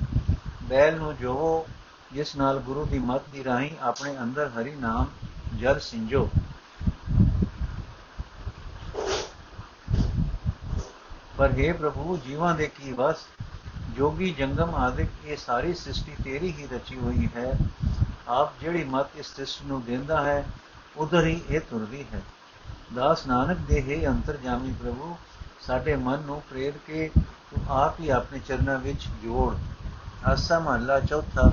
[0.63, 1.65] ਬੈਲ ਨੂੰ ਜੋਵੋ,
[2.13, 5.05] ਜਿਸ ਨਾਲ ਗੁਰੂ ਦੀ ਮੱਤ ਦੀ ਰਾਹੀਂ ਆਪਣੇ ਅੰਦਰ ਹਰੀ ਨਾਮ
[5.57, 6.29] ਜਲ ਸਿੰਜੋ।
[11.43, 13.15] ਪਰ हे ਪ੍ਰਭੂ, ਜੀਵਾਂ ਦੇ ਕੀ ਵਸ?
[13.95, 17.57] ਜੋਗੀ ਜੰਗਮ ਆਦਿਕ, ਇਹ ਸਾਰੀ ਸ੍ਰਿਸ਼ਟੀ ਤੇਰੀ ਹੀ ਰਚੀ ਹੋਈ ਹੈ।
[18.27, 20.45] ਆਪ ਜਿਹੜੀ ਮਤ ਇਸ ਸ੍ਰਿਸ਼ਟੀ ਨੂੰ ਦਿੰਦਾ ਹੈ,
[20.97, 22.21] ਉਧਰ ਹੀ ਇਹ ਤੁਰਦੀ ਹੈ।
[22.95, 25.17] ਦਾਸ ਨਾਨਕ ਦੇ ਹੈ ਅੰਤਰਜਾਮੀ ਪ੍ਰਭੂ,
[25.67, 29.55] ਸਾਡੇ ਮਨ ਨੂੰ ਪ੍ਰੇਰ ਕੇ ਤੂੰ ਆਪ ਹੀ ਆਪਣੇ ਚਰਨਾਂ ਵਿੱਚ ਜੋੜ।
[30.25, 31.51] ਆਸਾ ਮਹਲਾ ਚੌਥਾ,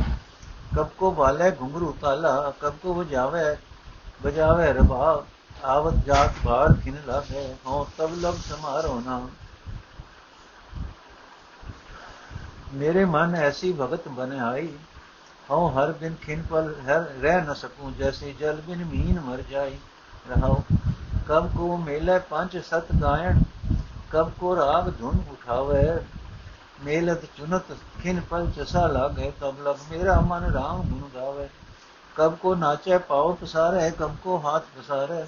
[0.77, 3.57] ਕਬ ਕੋ ਬਾਲੇ ਘੁੰਗਰੂ ਤਾਲਾ, ਕਬ ਕੋ ਵਜਾਵੇ
[4.23, 5.25] ਬਜਾਵੇ ਰਬਾ
[5.65, 9.27] ਆਵਤ ਜਾਤ ਬਾਰ ਖਿਨ ਲਾਗੇ ਹੋ ਤਬ ਲਬ ਸਮਾਰੋ ਨਾ
[12.73, 14.69] ਮੇਰੇ ਮਨ ਐਸੀ ਭਗਤ ਬਨਾਈ
[15.51, 19.77] ਹਉ ਹਰ ਦਿਨ ਖਿਨ ਪਲ ਰਹਿ ਨ ਸਕੂੰ ਜੈਸੇ ਜਲ ਬਿਨ ਮੀਨ ਮਰ ਜਾਈ
[20.29, 20.61] ਰਹਾਉ
[21.29, 23.43] ਕਬ ਕੋ ਮੇਲੇ ਪੰਜ ਸਤ ਗਾਇਣ
[24.13, 25.83] ਕਬ ਕੋ ਰਾਗ ਧੁਨ ਉਠਾਵੇ
[26.85, 31.49] ਮੇਲਤ ਚੁਨਤ ਖਿਨ ਪਲ ਚਸਾ ਲਾਗੇ ਤਬ ਲਗ ਮੇਰਾ ਮਨ ਰਾਮ ਗੁਣ ਗਾਵੇ
[32.17, 35.25] ਕਬ ਕੋ ਨਾਚੇ ਪਾਉ ਪਸਾਰੇ ਕਬ ਕੋ ਹਾਥ ਪਸਾਰੇ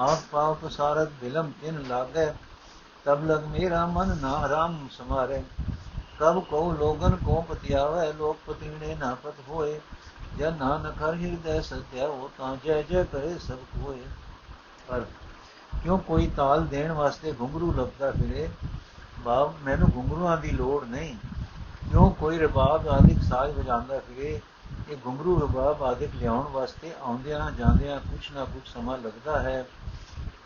[0.00, 2.30] ਹਾਥ ਪਾਉ ਪਸਾਰਤ ਬਿਲਮ ਤਿਨ ਲਾਗੇ
[3.06, 5.42] ਤਬ ਲਗ ਮੇਰਾ ਮਨ ਨਾ ਰਾਮ ਸਮਾਰੇ
[6.20, 8.12] ਕਬ ਕੋ ਲੋਗਨ ਕੋ ਪਤਿਆਵੇ?
[8.12, 9.80] ਲੋਕ ਪਤੀਣੇ ਨਾ ਪਤ ਹੋਏ।
[10.38, 14.00] ਜਨ ਨਾਨਕ ਹਰ ਹਿਰਦੈ ਸਤਿਆ ਉਹ ਤਾਂ ਜੈ ਜੈ ਕਰੇ ਸਭ ਕੋਏ।
[14.88, 15.00] ਪਰ
[15.82, 18.48] ਕਿਉਂ ਕੋਈ ਤਾਲ ਦੇਣ ਵਾਸਤੇ ਘੁੰਗਰੂ ਲੱਭਦਾ ਫਿਰੇ?
[19.18, 21.14] ਬਾਬ ਮੈਨੂੰ ਘੁੰਗਰੂਆਂ ਦੀ ਲੋੜ ਨਹੀਂ।
[21.90, 24.40] ਕਿਉਂ ਕੋਈ ਰਬਾਬ ਆਦਿਕ ਸਾਜ਼ ਵਜਾਉਂਦਾ ਫਿਰੇ?
[24.88, 29.66] ਇਹ ਘੁੰਗਰੂ ਰਬਾਬ ਆਦਿਕ ਲਿਆਉਣ ਵਾਸਤੇ ਆਉਂਦਿਆਂ ਜਾਂਦਿਆਂ ਕੁਛ ਨਾ ਕੁਛ ਸਮਾਂ ਲੱਗਦਾ ਹੈ।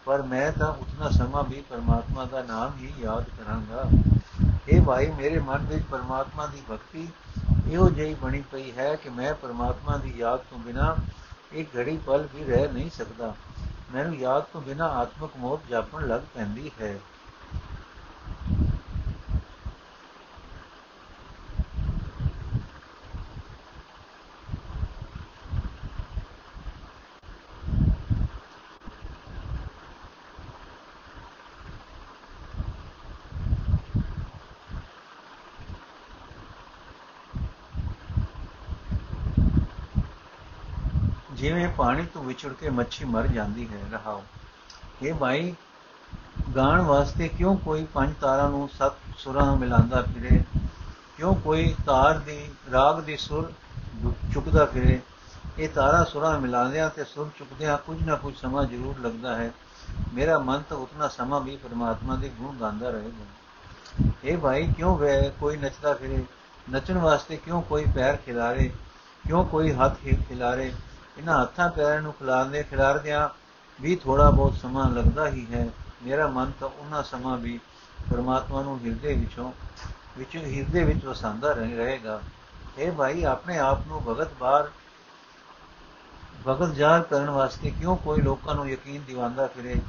[0.07, 3.89] ਪਰ ਮੈਂ ਤਾਂ ਉਤਨਾ ਸਮਾਂ ਵੀ ਪਰਮਾਤਮਾ ਦਾ ਨਾਮ ਹੀ ਯਾਦ ਕਰਾਂਗਾ।
[4.69, 7.09] ਇਹ ਭਾਈ, ਮੇਰੇ ਮਨ ਵਿੱਚ ਪਰਮਾਤਮਾ ਦੀ ਭਗਤੀ
[7.73, 10.95] ਇਹੋ ਜਿਹੀ ਬਣੀ ਪਈ ਹੈ ਕਿ ਮੈਂ ਪਰਮਾਤਮਾ ਦੀ ਯਾਦ ਤੋਂ ਬਿਨਾ
[11.53, 13.35] ਇੱਕ ਘੜੀ ਪਲ ਵੀ ਰਹਿ ਨਹੀਂ ਸਕਦਾ।
[13.95, 16.97] ਮੈਨੂੰ ਯਾਦ ਤੋਂ ਬਿਨਾ ਆਤਮਿਕ ਮੋਹ ਜਾਪਣ ਲੱਗ ਪੈਂਦੀ ਹੈ
[41.35, 44.25] ਜਿਵੇਂ ਪਾਣੀ ਤੋਂ ਵਿਛੜ ਕੇ ਮੱਛੀ ਮਰ ਜਾਂਦੀ ਹੈ, ਰਹਾਓ।
[45.03, 45.55] ਇਹ ਭਾਈ,
[46.57, 50.45] ਗਾਣ ਵਾਸਤੇ ਕਿਉਂ ਕੋਈ ਪੰਜ ਤਾਰਾਂ ਨੂੰ ਸੱਤ ਸੁਰਾਂ ਮਿਲਾਉਂਦਾ ਫਿਰੇ?
[51.17, 53.53] ਕਿਉਂ ਕੋਈ ਤਾਰ ਦੀ, ਰਾਗ ਦੀ ਸੁਰ
[54.35, 55.01] ਚੁੱਕਦਾ ਫਿਰੇ?
[55.59, 59.51] ਇਹ ਤਾਰਾ ਸੁਰਾਂ ਮਿਲਾਉਂਦਿਆਂ ਤੇ ਸੁਰ ਚੁੱਕਦਿਆਂ ਕੁਝ ਨਾ ਕੁਝ ਸਮਾਂ ਜ਼ਰੂਰ ਲੱਗਦਾ ਹੈ।
[60.15, 63.25] ਮੇਰਾ ਮਨ ਤਾਂ ਉਤਨਾ ਸਮਾਂ ਵੀ ਪਰਮਾਤਮਾ ਦੇ ਗੁਣ ਗਾਉਂਦਾ ਰਹੇਗਾ।
[64.25, 66.25] ਇਹ ਭਾਈ, ਕਿਉਂ ਵੇ ਕੋਈ ਨੱਚਦਾ ਫਿਰੇ?
[66.71, 68.73] ਨੱਚਣ ਵਾਸਤੇ ਕਿਉਂ ਕੋਈ ਪੈਰ ਖਿਲਾਰੇ?
[69.27, 69.97] ਕਿਉਂ ਕੋਈ ਹੱਥ
[70.29, 70.73] ਖਿਲਾਰੇ
[71.19, 73.29] ਇਹਨਾਂ ਹੱਥਾਂ ਪੈਰਾਂ ਨੂੰ ਖਿਲਾਰਦੇ ਖਿਲਾਰਦਿਆਂ
[73.81, 75.69] ਵੀ ਥੋੜਾ ਬਹੁਤ ਸਮਾਂ ਲੱਗਦਾ ਹੀ ਹੈ।
[76.03, 77.61] ਮੇਰਾ ਮਨ ਤਾਂ ਉਹਨਾਂ ਸਮਾਂ ਵੀ
[78.11, 79.53] ਪਰਮਾਤਮਾ ਨੂੰ ਹਿਰਦੇ ਵਿੱਚੋਂ,
[80.19, 82.21] ਵਿੱਚ ਹਿਰਦੇ ਵਿੱਚ ਵਸਾਂਦਾ ਰਹੇਗਾ।
[82.79, 84.71] ਇਹ ਭਾਈ, ਆਪਣੇ ਆਪ ਨੂੰ ਭਗਤ ਬਾਰ
[86.49, 89.81] ਭਗਤ ਜਾਰ ਕਰਨ ਵਾਸਤੇ ਕਿਉਂ ਕੋਈ ਲੋਕਾਂ ਨੂੰ ਯਕੀਨ ਦਿਵਾਉਂਦਾ ਫਿਰੇ?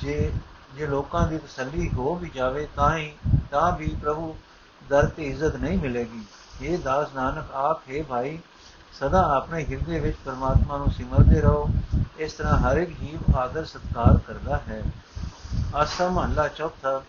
[0.00, 0.32] ਜੇ
[0.74, 3.14] ਜੇ ਲੋਕਾਂ ਦੀ ਤਸੱਲੀ ਹੋ ਵੀ ਜਾਵੇ ਤਾਂ ਹੀ,
[3.50, 4.36] ਤਾਂ ਵੀ ਪ੍ਰਭੂ
[4.88, 6.24] ਦਰ ਤੇ ਇੱਜ਼ਤ ਨਹੀਂ ਮਿਲੇਗੀ।
[6.62, 8.38] ਇਹ ਦਾਸ ਨਾਨਕ, ਆਪ ਹੈ ਭਾਈ
[8.96, 11.68] ਸਦਾ ਆਪਣੇ ਹਿਰਦੇ ਵਿੱਚ ਪਰਮਾਤਮਾ ਨੂੰ ਸਿਮਰਦੇ ਰਹੋ
[12.18, 14.82] ਇਸ ਤਰ੍ਹਾਂ ਹਰ ਇੱਕ ਜੀਵ ਆਦਰ ਸਤਕਾਰ ਕਰਦਾ ਹੈ
[15.74, 17.00] ਆਸਾ ਮਹੱਲਾ ਚੌਥਾ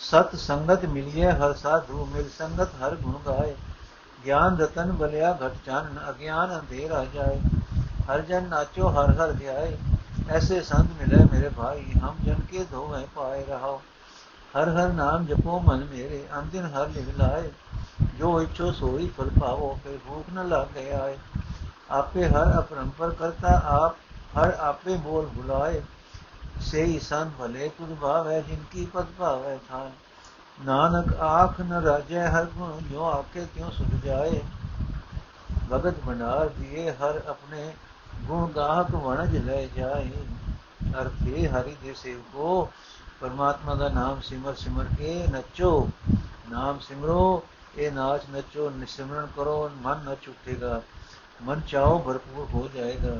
[0.00, 3.54] ਸਤ ਸੰਗਤ ਮਿਲਿਏ ਹਰ ਸਾਧੂ ਮਿਲ ਸੰਗਤ ਹਰ ਗੁਣ ਗਾਏ
[4.26, 7.38] ਗਿਆਨ ਰਤਨ ਬਲਿਆ ਘਟ ਚੰਨ ਅਗਿਆਨ ਅੰਧੇਰਾ ਜਾਏ
[8.08, 9.76] ਹਰ ਜਨ ਨਾਚੋ ਹਰ ਹਰ ਧਿਆਏ
[10.30, 13.80] ਐਸੇ ਸੰਤ ਮਿਲੇ ਮੇਰੇ ਭਾਈ ਹਮ ਜਨ ਕੇ ਧੋਵੇਂ ਪਾਏ ਰਹਾਓ
[14.56, 17.50] ਹਰ ਹਰ ਨਾਮ ਜਪੋ ਮਨ ਮੇਰੇ ਅੰਦਿਨ ਹਰ ਲਿਵ ਲਾਏ
[18.20, 21.16] ਜੋ ਇਛੋ ਸੋਈ ਫਲ ਪਾਵੋ ਫਿਰ ਭੂਖ ਨ ਲਾਗੇ ਆਏ
[21.90, 25.80] ਆਪੇ ਹਰ ਅਪਰੰਪਰ ਕਰਤਾ ਆਪ ਹਰ ਆਪੇ ਬੋਲ ਬੁਲਾਏ
[26.62, 29.90] ਸੇਈ ਸੰਤ ਭਲੇ ਤੁਧ ਭਾਵੈ ਜਿਨ ਕੀ ਪਤ ਭਾਵੈ ਥਾਨ
[30.58, 34.40] ਨਾਨਕ ਆਖ ਨ ਰਾਜੈ ਹਰ ਗੁਣ ਜੋ ਆਕੇ ਤਿਉ ਸੁਧ ਜਾਏ
[35.70, 37.72] ਭਗਤ ਬਨਾਰ ਦੀਏ ਹਰ ਆਪਣੇ
[38.26, 40.10] ਗੁਣ ਗਾਹਕ ਵਣਜ ਲੈ ਜਾਏ
[40.92, 42.68] ਅਰਥੇ ਹਰੀ ਦੇ ਸੇਵਕੋ
[43.20, 45.88] ਪਰਮਾਤਮਾ ਦਾ ਨਾਮ ਸਿਮਰ ਸਿਮਰ ਕੇ ਨੱਚੋ
[46.50, 47.42] ਨਾਮ ਸਿਮਰੋ
[47.76, 50.82] ਇਹ ਨਾਚ ਨੱਚੋ ਨਿਸਿਮਰਨ ਕਰੋ, ਮਨ ਨੱਚ ਉੱਠੇਗਾ
[51.42, 53.16] ਮਨ ਚਾਹੋ ਭਰਪੂਰ ਹੋ ਜਾਏਗਾ।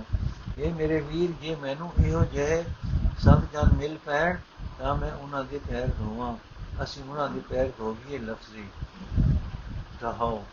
[0.59, 2.65] ਇਹ ਮੇਰੇ ਵੀਰ, ਜੇ ਮੈਨੂੰ ਇਹੋ ਜਿਹੇ
[3.19, 4.37] ਸੰਤ ਜਨ ਮਿਲ ਪੈਣ,
[4.79, 6.37] ਤਾਂ ਮੈਂ ਉਹਨਾਂ ਦੇ ਪੈਰ ਧੋਵਾਂ।
[6.83, 8.65] ਅਸੀਂ ਉਹਨਾਂ ਦੇ ਪੈਰ ਧੋਈਏ ਲਫ਼ਜ਼ੀ
[10.01, 10.45] ਕਹਾਓ।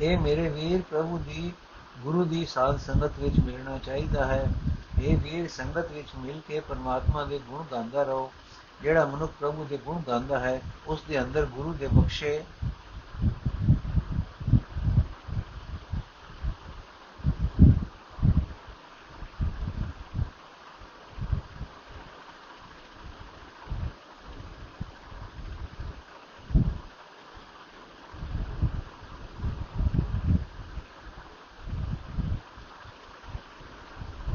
[0.00, 1.52] ਇਹ ਮੇਰੇ ਵੀਰ, ਪ੍ਰਭੂ ਦੀ,
[1.98, 4.46] ਗੁਰੂ ਦੀ ਸਾਧ ਸੰਗਤ ਵਿੱਚ ਮਿਲਣਾ ਚਾਹੀਦਾ ਹੈ।
[5.00, 8.32] ਇਹ ਵੀਰ, ਸੰਗਤ ਵਿੱਚ ਮਿਲ ਕੇ ਪਰਮਾਤਮਾ ਦੇ ਗੁਣ ਗਾਉਂਦਾ ਰਹੋ।
[8.82, 12.44] ਜਿਹੜਾ ਮਨੁੱਖ ਪ੍ਰਭੂ ਦੇ ਗੁਣ ਗਾਉਂਦਾ ਹੈ ਉਸ ਦੇ ਅੰਦਰ ਗੁਰੂ ਦੇ ਬਖਸ਼ੇ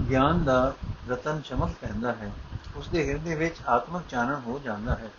[0.09, 0.73] ਗਿਆਨ ਦਾ
[1.09, 2.31] ਰਤਨ ਚਮਕ ਪੈਂਦਾ ਹੈ।
[2.75, 5.09] ਉਸ ਦੇ ਹਿਰਦੇ ਵਿੱਚ ਆਤਮਿਕ ਚਾਨਣ ਹੋ ਜਾਂਦਾ ਹੈ।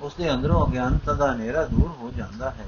[0.00, 2.66] ਉਸ ਦੇ ਅੰਦਰੋਂ ਅਗਿਆਨਤਾ ਦਾ ਹਨੇਰਾ ਦੂਰ ਹੋ ਜਾਂਦਾ ਹੈ।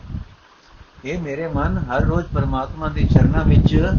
[1.05, 3.92] ਇਹ ਮੇਰੇ ਮਨ, ਹਰ ਰੋਜ਼ ਪਰਮਾਤਮਾ ਦੇ ਚਰਨਾਂ ਵਿੱਚ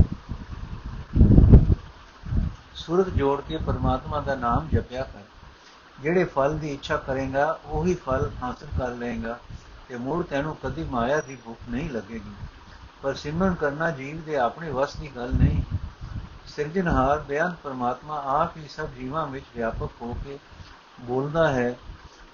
[2.76, 5.20] ਸੁਰਤ ਜੋੜ ਕੇ ਪਰਮਾਤਮਾ ਦਾ ਨਾਮ ਜਪਿਆ ਕਰ।
[6.02, 9.40] ਜਿਹੜੇ ਫਲ ਦੀ ਇੱਛਾ ਕਰੇਗਾ, ਉਹੀ ਫਲ ਹਾਸਲ ਕਰ ਲਏਗਾ
[9.90, 12.34] ਤੇ ਮੂੜ ਤੈਨੂੰ ਕਦੀ ਮਾਇਆ ਦੀ ਭੁੱਖ ਨਹੀਂ ਲੱਗੇਗੀ।
[13.02, 15.62] ਪਰ ਸਿਮਰਨ ਕਰਨਾ ਜੀਵ ਦੇ ਆਪਣੇ ਵਸ ਦੀ ਗੱਲ ਨਹੀਂ।
[16.56, 20.40] ਸਿਰਜਣਹਾਰ ਬਿਆਨ ਪਰਮਾਤਮਾ ਆਪ ਹੀ ਸਭ ਜੀਵਾਂ ਵਿੱਚ ਵਿਆਪਕ ਹੋ ਕੇ
[21.02, 21.72] ਬੋਲਦਾ ਹੈ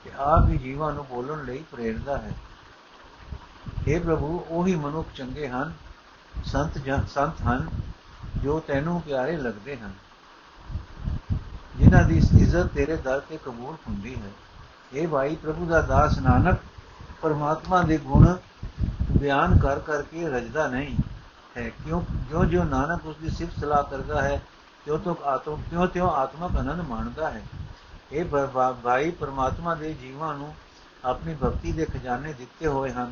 [0.04, 2.32] ਕਿ ਆਪ ਹੀ ਜੀਵਾਂ ਨੂੰ ਬੋਲਣ ਲਈ ਪ੍ਰੇਰਦਾ ਹੈ।
[3.74, 5.74] हे ਪ੍ਰਭੂ, ਉਹੀ ਮਨੁੱਖ ਚੰਗੇ ਹਨ,
[6.46, 7.70] ਸੰਤ ਜਨ ਸੰਤ ਹਨ,
[8.44, 9.94] ਜੋ ਤੈਨੂੰ ਪਿਆਰੇ ਲੱਗਦੇ ਹਨ।
[11.78, 14.32] ਜਿਨ੍ਹਾਂ ਦੀ ਇੱਜ਼ਤ ਤੇਰੇ ਦਰ ਤੇ ਕਬੂਲ ਹੁੰਦੀ ਹੈ।
[14.94, 16.60] ਇਹ ਭਾਈ, ਪ੍ਰਭੂ ਦਾ ਦਾਸ ਨਾਨਕ,
[17.22, 18.36] ਪਰਮਾਤਮਾ ਦੇ ਗੁਣ
[19.12, 20.96] ਬਿਆਨ ਕਰ ਕਰਕੇ ਰਜਦਾ ਨਹੀਂ।
[21.58, 22.02] ਹੈ। ਕਿਉਂ?
[22.32, 24.42] ਜੋ ਜੋ ਨਾਨਕ ਉਸ ਦੀ ਸਿਫਤ ਸਲਾਹ ਕਰਦਾ ਹੈ,
[24.86, 27.42] ਤਿਉ ਤੋ ਆਤਮ, ਤਿਉ ਤਿਉ ਆਤਮਕ ਆਨੰਦ ਮਾਣਦਾ ਹੈ।
[28.12, 28.26] ਇਹ
[28.84, 30.54] ਭਾਈ ਪਰਮਾਤਮਾ ਦੇ ਜੀਵਾਂ ਨੂੰ
[31.06, 33.12] ਆਪਣੀ ਭਗਤੀ ਦੇ ਖਜ਼ਾਨੇ ਦਿੱਤੇ ਹੋਏ ਹਨ।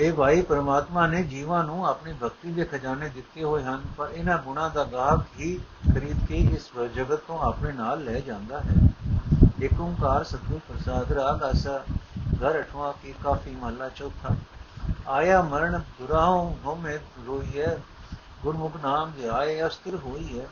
[0.00, 4.38] ਇਹ ਭਾਈ ਪਰਮਾਤਮਾ ਨੇ ਜੀਵਾਂ ਨੂੰ ਆਪਣੀ ਭਗਤੀ ਦੇ ਖਜ਼ਾਨੇ ਦਿੱਤੇ ਹੋਏ ਹਨ, ਪਰ ਇਹਨਾਂ
[4.38, 5.60] ਗੁਣਾਂ ਦਾ ਗਾਹਕ ਹੀ
[5.94, 8.74] ਖਰੀਦ ਕੇ ਇਸ ਜਗਤ ਤੋਂ ਆਪਣੇ ਨਾਲ ਲੈ ਜਾਂਦਾ ਹੈ।
[9.62, 11.84] ਇੱਕ ਓੰਕਾਰ ਸਤਿਗੁਰ ਪ੍ਰਸਾਦ ਰਾਗ ਆਸਾ
[12.42, 14.34] ਘਰ ਅਠਵਾ ਕੀ ਕਾਫੀ ਮਹਲਾ ਚੌਥਾ।
[15.08, 17.66] ਆਇਆ ਮਰਨ ਦੁਰਾਉ ਹੋਮੇ ਰੋਈਏ
[18.42, 20.46] ਗੁਰਮੁਖ ਨਾਮ ਧਿਆਏ ਅਸਤਰ ਹੋਈ ਹੈ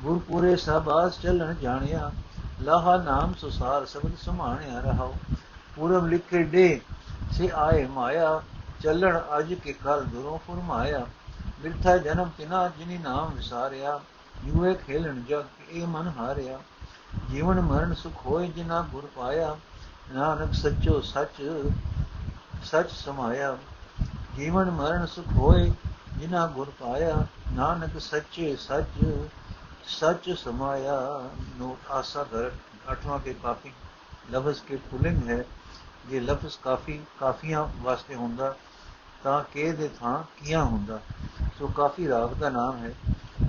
[0.00, 2.10] ਗੁਰ ਪੂਰੇ ਸਬਾਸ ਚੱਲਣ ਜਾਣਿਆ,
[2.62, 5.14] ਲਾਹਾ ਨਾਮ ਸੁਸਾਰ ਸਬਦ ਸਮਾਣਿਆ ਰਹਾਉ।
[5.76, 6.80] ਪੂਰਬ ਲਿਖੇ ਦੇ
[7.32, 8.42] ਸੇ ਆਏ ਮਾਇਆ,
[8.82, 11.06] ਚੱਲਣ ਅਜ ਕੇ ਕਲ ਦੁਰੋਂ ਫਰਮਾਇਆ।
[11.62, 14.00] ਮਿਰਥਾ ਜਨਮ ਤਿਨਾ ਜਿਨੀ ਨਾਮ ਵਿਸਾਰਿਆ
[14.44, 16.58] ਯੂਏ ਖੇਲਣ ਜਗ ਇਹ ਮਨ ਹਾਰਿਆ।
[17.30, 19.56] ਜੀਵਨ ਮਰਨ ਸੁਖ ਹੋਏ ਜਿਨਾ ਗੁਰ ਪਾਇਆ,
[20.12, 21.42] ਨਾਨਕ ਸੱਚੋ ਸੱਚ
[22.64, 23.56] ਸੱਚ ਸਮਾਇਆ।
[24.36, 25.72] ਜੀਵਨ ਮਰਨ ਸੁਖ ਹੋਏ
[26.18, 29.04] ਜਿਨਾ ਗੁਰ ਪਾਇਆ, ਨਾਨਕ ਸੱਚੇ ਸੱਚ
[29.88, 30.96] ਸੱਚ ਸਮਾਇਆ।
[31.58, 32.50] ਨੋਟ ਆਸਾ ਘਰ,
[32.92, 33.72] ਅਠਵਾਂ ਕੇ ਕਾਫੀ,
[34.32, 35.44] ਲਫ਼ਜ਼ ਕੇ ਪੁਲਿੰਗ ਹੈ।
[36.10, 38.54] ਇਹ ਲਫ਼ਜ਼ ਕਾਫੀ, ਕਾਫੀਆਂ ਵਾਸਤੇ ਹੁੰਦਾ,
[39.24, 41.00] ਤਾਂ ਕੇ ਦੇ ਥਾਂ ਕੀਆਂ ਹੁੰਦਾ।
[41.58, 42.94] ਸੋ ਕਾਫੀ ਰਾਗ ਦਾ ਨਾਮ ਹੈ।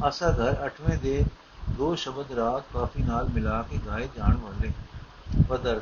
[0.04, 1.26] ਆਸਾ ਘਰ, ਅਠਵੇਂ ਦੇ
[1.70, 4.72] ਦੋ ਸ਼ਬਦ ਰਾਗ ਕਾਫੀ ਨਾਲ ਮਿਲਾ ਕੇ ਗਾਏ ਜਾਣ ਵਾਲੇ।
[5.50, 5.82] ਪਦਰ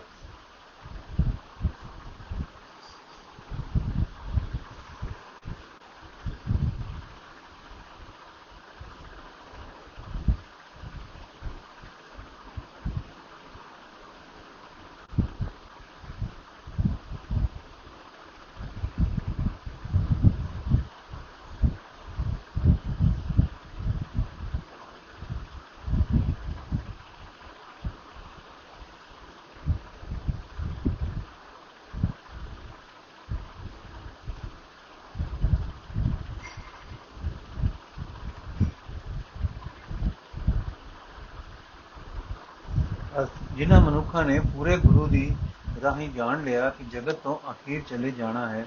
[43.57, 43.79] ਜਿਨ੍ਹਾਂ
[44.11, 45.35] ਮਨੁੱਖਾਂ ਨੇ ਪੂਰੇ ਗੁਰੂ ਦੀ
[45.83, 48.65] ਰਾਹੀਂ ਜਾਣ ਲਿਆ ਕਿ ਜਗਤ ਤੋਂ ਅਖੀਰ ਚਲੇ ਜਾਣਾ ਹੈ।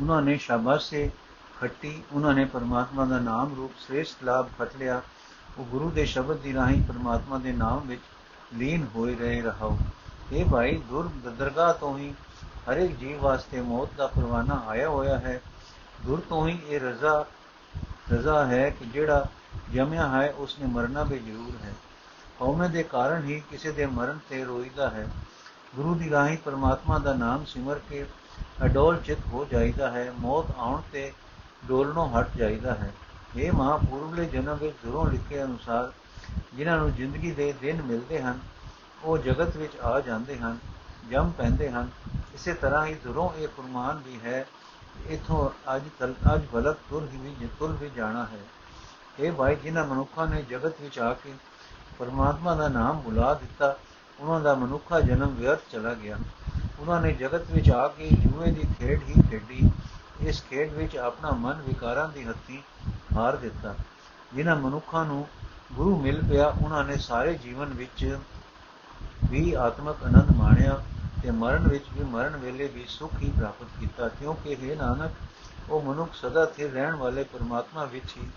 [0.00, 1.10] ਉਹਨਾਂ ਨੇ ਸ਼ਾਬਾਸ਼ੇ
[1.60, 5.00] ਖੱਟੀ, ਉਹਨਾਂ ਨੇ ਪਰਮਾਤਮਾ ਦਾ ਨਾਮ ਰੂਪ ਸ੍ਰੇਸ਼ਟ ਲਾਭ ਖਟ ਲਿਆ।
[5.58, 8.00] ਉਹ ਗੁਰੂ ਦੇ ਸ਼ਬਦ ਦੀ ਰਾਹੀਂ ਪਰਮਾਤਮਾ ਦੇ ਨਾਮ ਵਿੱਚ
[8.54, 9.78] ਲੀਨ ਹੋਏ ਰਹੇ ਰਹਾਓ
[10.32, 12.14] ਇਹ ਭਾਈ ਦੁਰ ਦਰਗਾਹ ਤੋਂ ਹੀ
[12.70, 15.40] ਹਰੇਕ ਜੀਵ ਵਾਸਤੇ ਮੌਤ ਦਾ ਪਰਵਾਨਾ ਆਇਆ ਹੋਇਆ ਹੈ।
[16.06, 17.24] ਦੁਰ ਤੋਂ ਹੀ ਇਹ ਰਜ਼ਾ
[18.12, 19.24] ਰਜ਼ਾ ਹੈ ਕਿ ਜਿਹੜਾ
[19.72, 21.72] ਜਮਿਆ ਹੈ, ਉਸਨੇ ਮਰਨਾ ਵੀ ਜ਼ਰੂਰ ਹੈ।
[22.40, 25.08] ਹਉਮੈ ਦੇ ਕਾਰਨ ਹੀ ਕਿਸੇ ਦੇ ਮਰਨ ਤੇ ਰੋਈਦਾ ਹੈ।
[25.76, 28.06] ਗੁਰੂ ਦੀ ਰਾਹੀਂ ਪਰਮਾਤਮਾ ਦਾ ਨਾਮ ਸਿਮਰ ਕੇ
[28.64, 31.12] ਅਡੋਲ ਚਿਤ ਹੋ ਜਾਈਦਾ ਹੈ। ਮੌਤ ਆਉਣ ਤੇ
[31.64, 32.92] ਡੋਲਣੋਂ ਹਟ ਜਾਈਦਾ ਹੈ।
[33.36, 35.92] ਇਹ ਮਹਾਪੂਰਵਲੇ ਜਨਮ ਵਿੱਚ ਜ਼ਰੂਰ ਲਿਖੇ ਅਨੁਸਾਰ
[36.54, 38.38] ਜਿਨ੍ਹਾਂ ਨੂੰ ਜ਼ਿੰਦਗੀ ਦੇ ਦਿਨ ਮਿਲਦੇ ਹਨ,
[39.04, 40.58] ਉਹ ਜਗਤ ਵਿੱਚ ਆ ਜਾਂਦੇ ਹਨ,
[41.10, 41.90] ਜੰਮ ਪੈਂਦੇ ਹਨ।
[42.34, 44.46] ਇਸੇ ਤਰ੍ਹਾਂ ਹੀ ਜ਼ਰੂਰ ਇਹ ਫਰਮਾਨ ਵੀ ਹੈ
[45.10, 48.40] ਇਥੋਂ ਅੱਜ ਤਲ ਅੱਜ ਬਲਕ ਤੁਰ ਹੀ ਵੀ, ਤੁਰ ਵੀ ਜਾਣਾ ਹੈ।
[49.20, 51.32] ਇਹ ਭਾਈ, ਜਿਨ੍ਹਾਂ ਮਨੁੱਖਾਂ ਨੇ ਜਗਤ ਵਿੱਚ ਆ ਕੇ
[52.00, 53.76] ਪਰਮਾਤਮਾ ਦਾ ਨਾਮ ਬੁਲਾ ਦਿੱਤਾ,
[54.20, 56.16] ਉਹਨਾਂ ਦਾ ਮਨੁੱਖਾ ਜਨਮ ਵਿਅਰਥ ਚਲਾ ਗਿਆ।
[56.78, 59.70] ਉਹਨਾਂ ਨੇ ਜਗਤ ਵਿੱਚ ਆ ਕੇ ਜੂਏ ਦੀ ਖੇਡ ਹੀ ਖੇਡੀ।
[60.20, 62.62] ਇਸ ਖੇਡ ਵਿੱਚ ਆਪਣਾ ਮਨ ਵਿਕਾਰਾਂ ਦੀ ਹੱਤੀ
[63.16, 63.74] ਹਾਰ ਦਿੱਤਾ।
[64.34, 65.26] ਜਿਨ੍ਹਾਂ ਮਨੁੱਖਾਂ ਨੂੰ
[65.72, 68.18] ਗੁਰੂ ਮਿਲ ਪਿਆ, ਉਹਨਾਂ ਨੇ ਸਾਰੇ ਜੀਵਨ ਵਿੱਚ
[69.30, 70.82] ਵੀ ਆਤਮਕ ਆਨੰਦ ਮਾਣਿਆ
[71.22, 75.10] ਤੇ ਮਰਨ ਵਿੱਚ ਵੀ ਮਰਨ ਵੇਲੇ ਵੀ ਸੁਖ ਹੀ ਪ੍ਰਾਪਤ ਕੀਤਾ। ਕਿਉਂਕਿ ਇਹ ਨਾਨਕ,
[75.70, 78.28] ਉਹ ਮਨੁੱਖ ਸਦਾ ਸਥਿਰ ਰਹਿਣ ਵਾਲੇ ਪਰਮਾਤਮਾ ਵਿੱਚ ਹੀ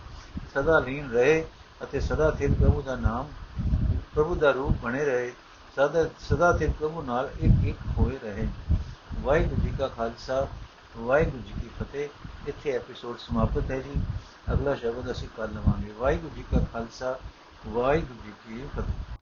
[0.54, 1.46] ਸਦਾ ਲੀਨ ਰਹੇ
[1.84, 3.28] ਅਤੇ ਸਦਾ ਸਥਿਰ ਪ੍ਰਭੂ ਦਾ ਨਾਮ
[4.16, 5.34] ਪ੍ਰਭੂ ਦਾ ਰੂਪ ਬਣੇ ਰਹੇ,
[5.76, 8.48] ਸਦਾ ਸਦਾ ਸਥਿਰ ਪ੍ਰਭੂ ਨਾਲ ਇੱਕ ਇੱਕ ਹੋਏ ਰਹੇ।
[9.22, 10.48] ਵਾਹਿਗੁਰੂ ਜੀ ਕਾ ਖਾਲਸਾ,
[10.98, 12.10] ਵਾਹਿਗੁਰੂ ਜੀ ਕੀ ਫਤਿਹ।
[12.48, 14.02] ਇੱਥੇ ਐਪੀਸੋਡ ਸਮਾਪਤ ਹੈ ਜੀ।
[14.54, 17.20] ਅਗਲਾ ਸ਼ਬਦ ਅਸੀਂ ਕੱਲ ਲਵਾਂਗੇ। ਵਾਹਿਗੁਰੂ ਜੀ ਕਾ ਖਾਲਸਾ,
[17.68, 19.04] ਵਾਹਿਗੁਰੂ ਜੀ ਕੀ ਫਤਿਹ।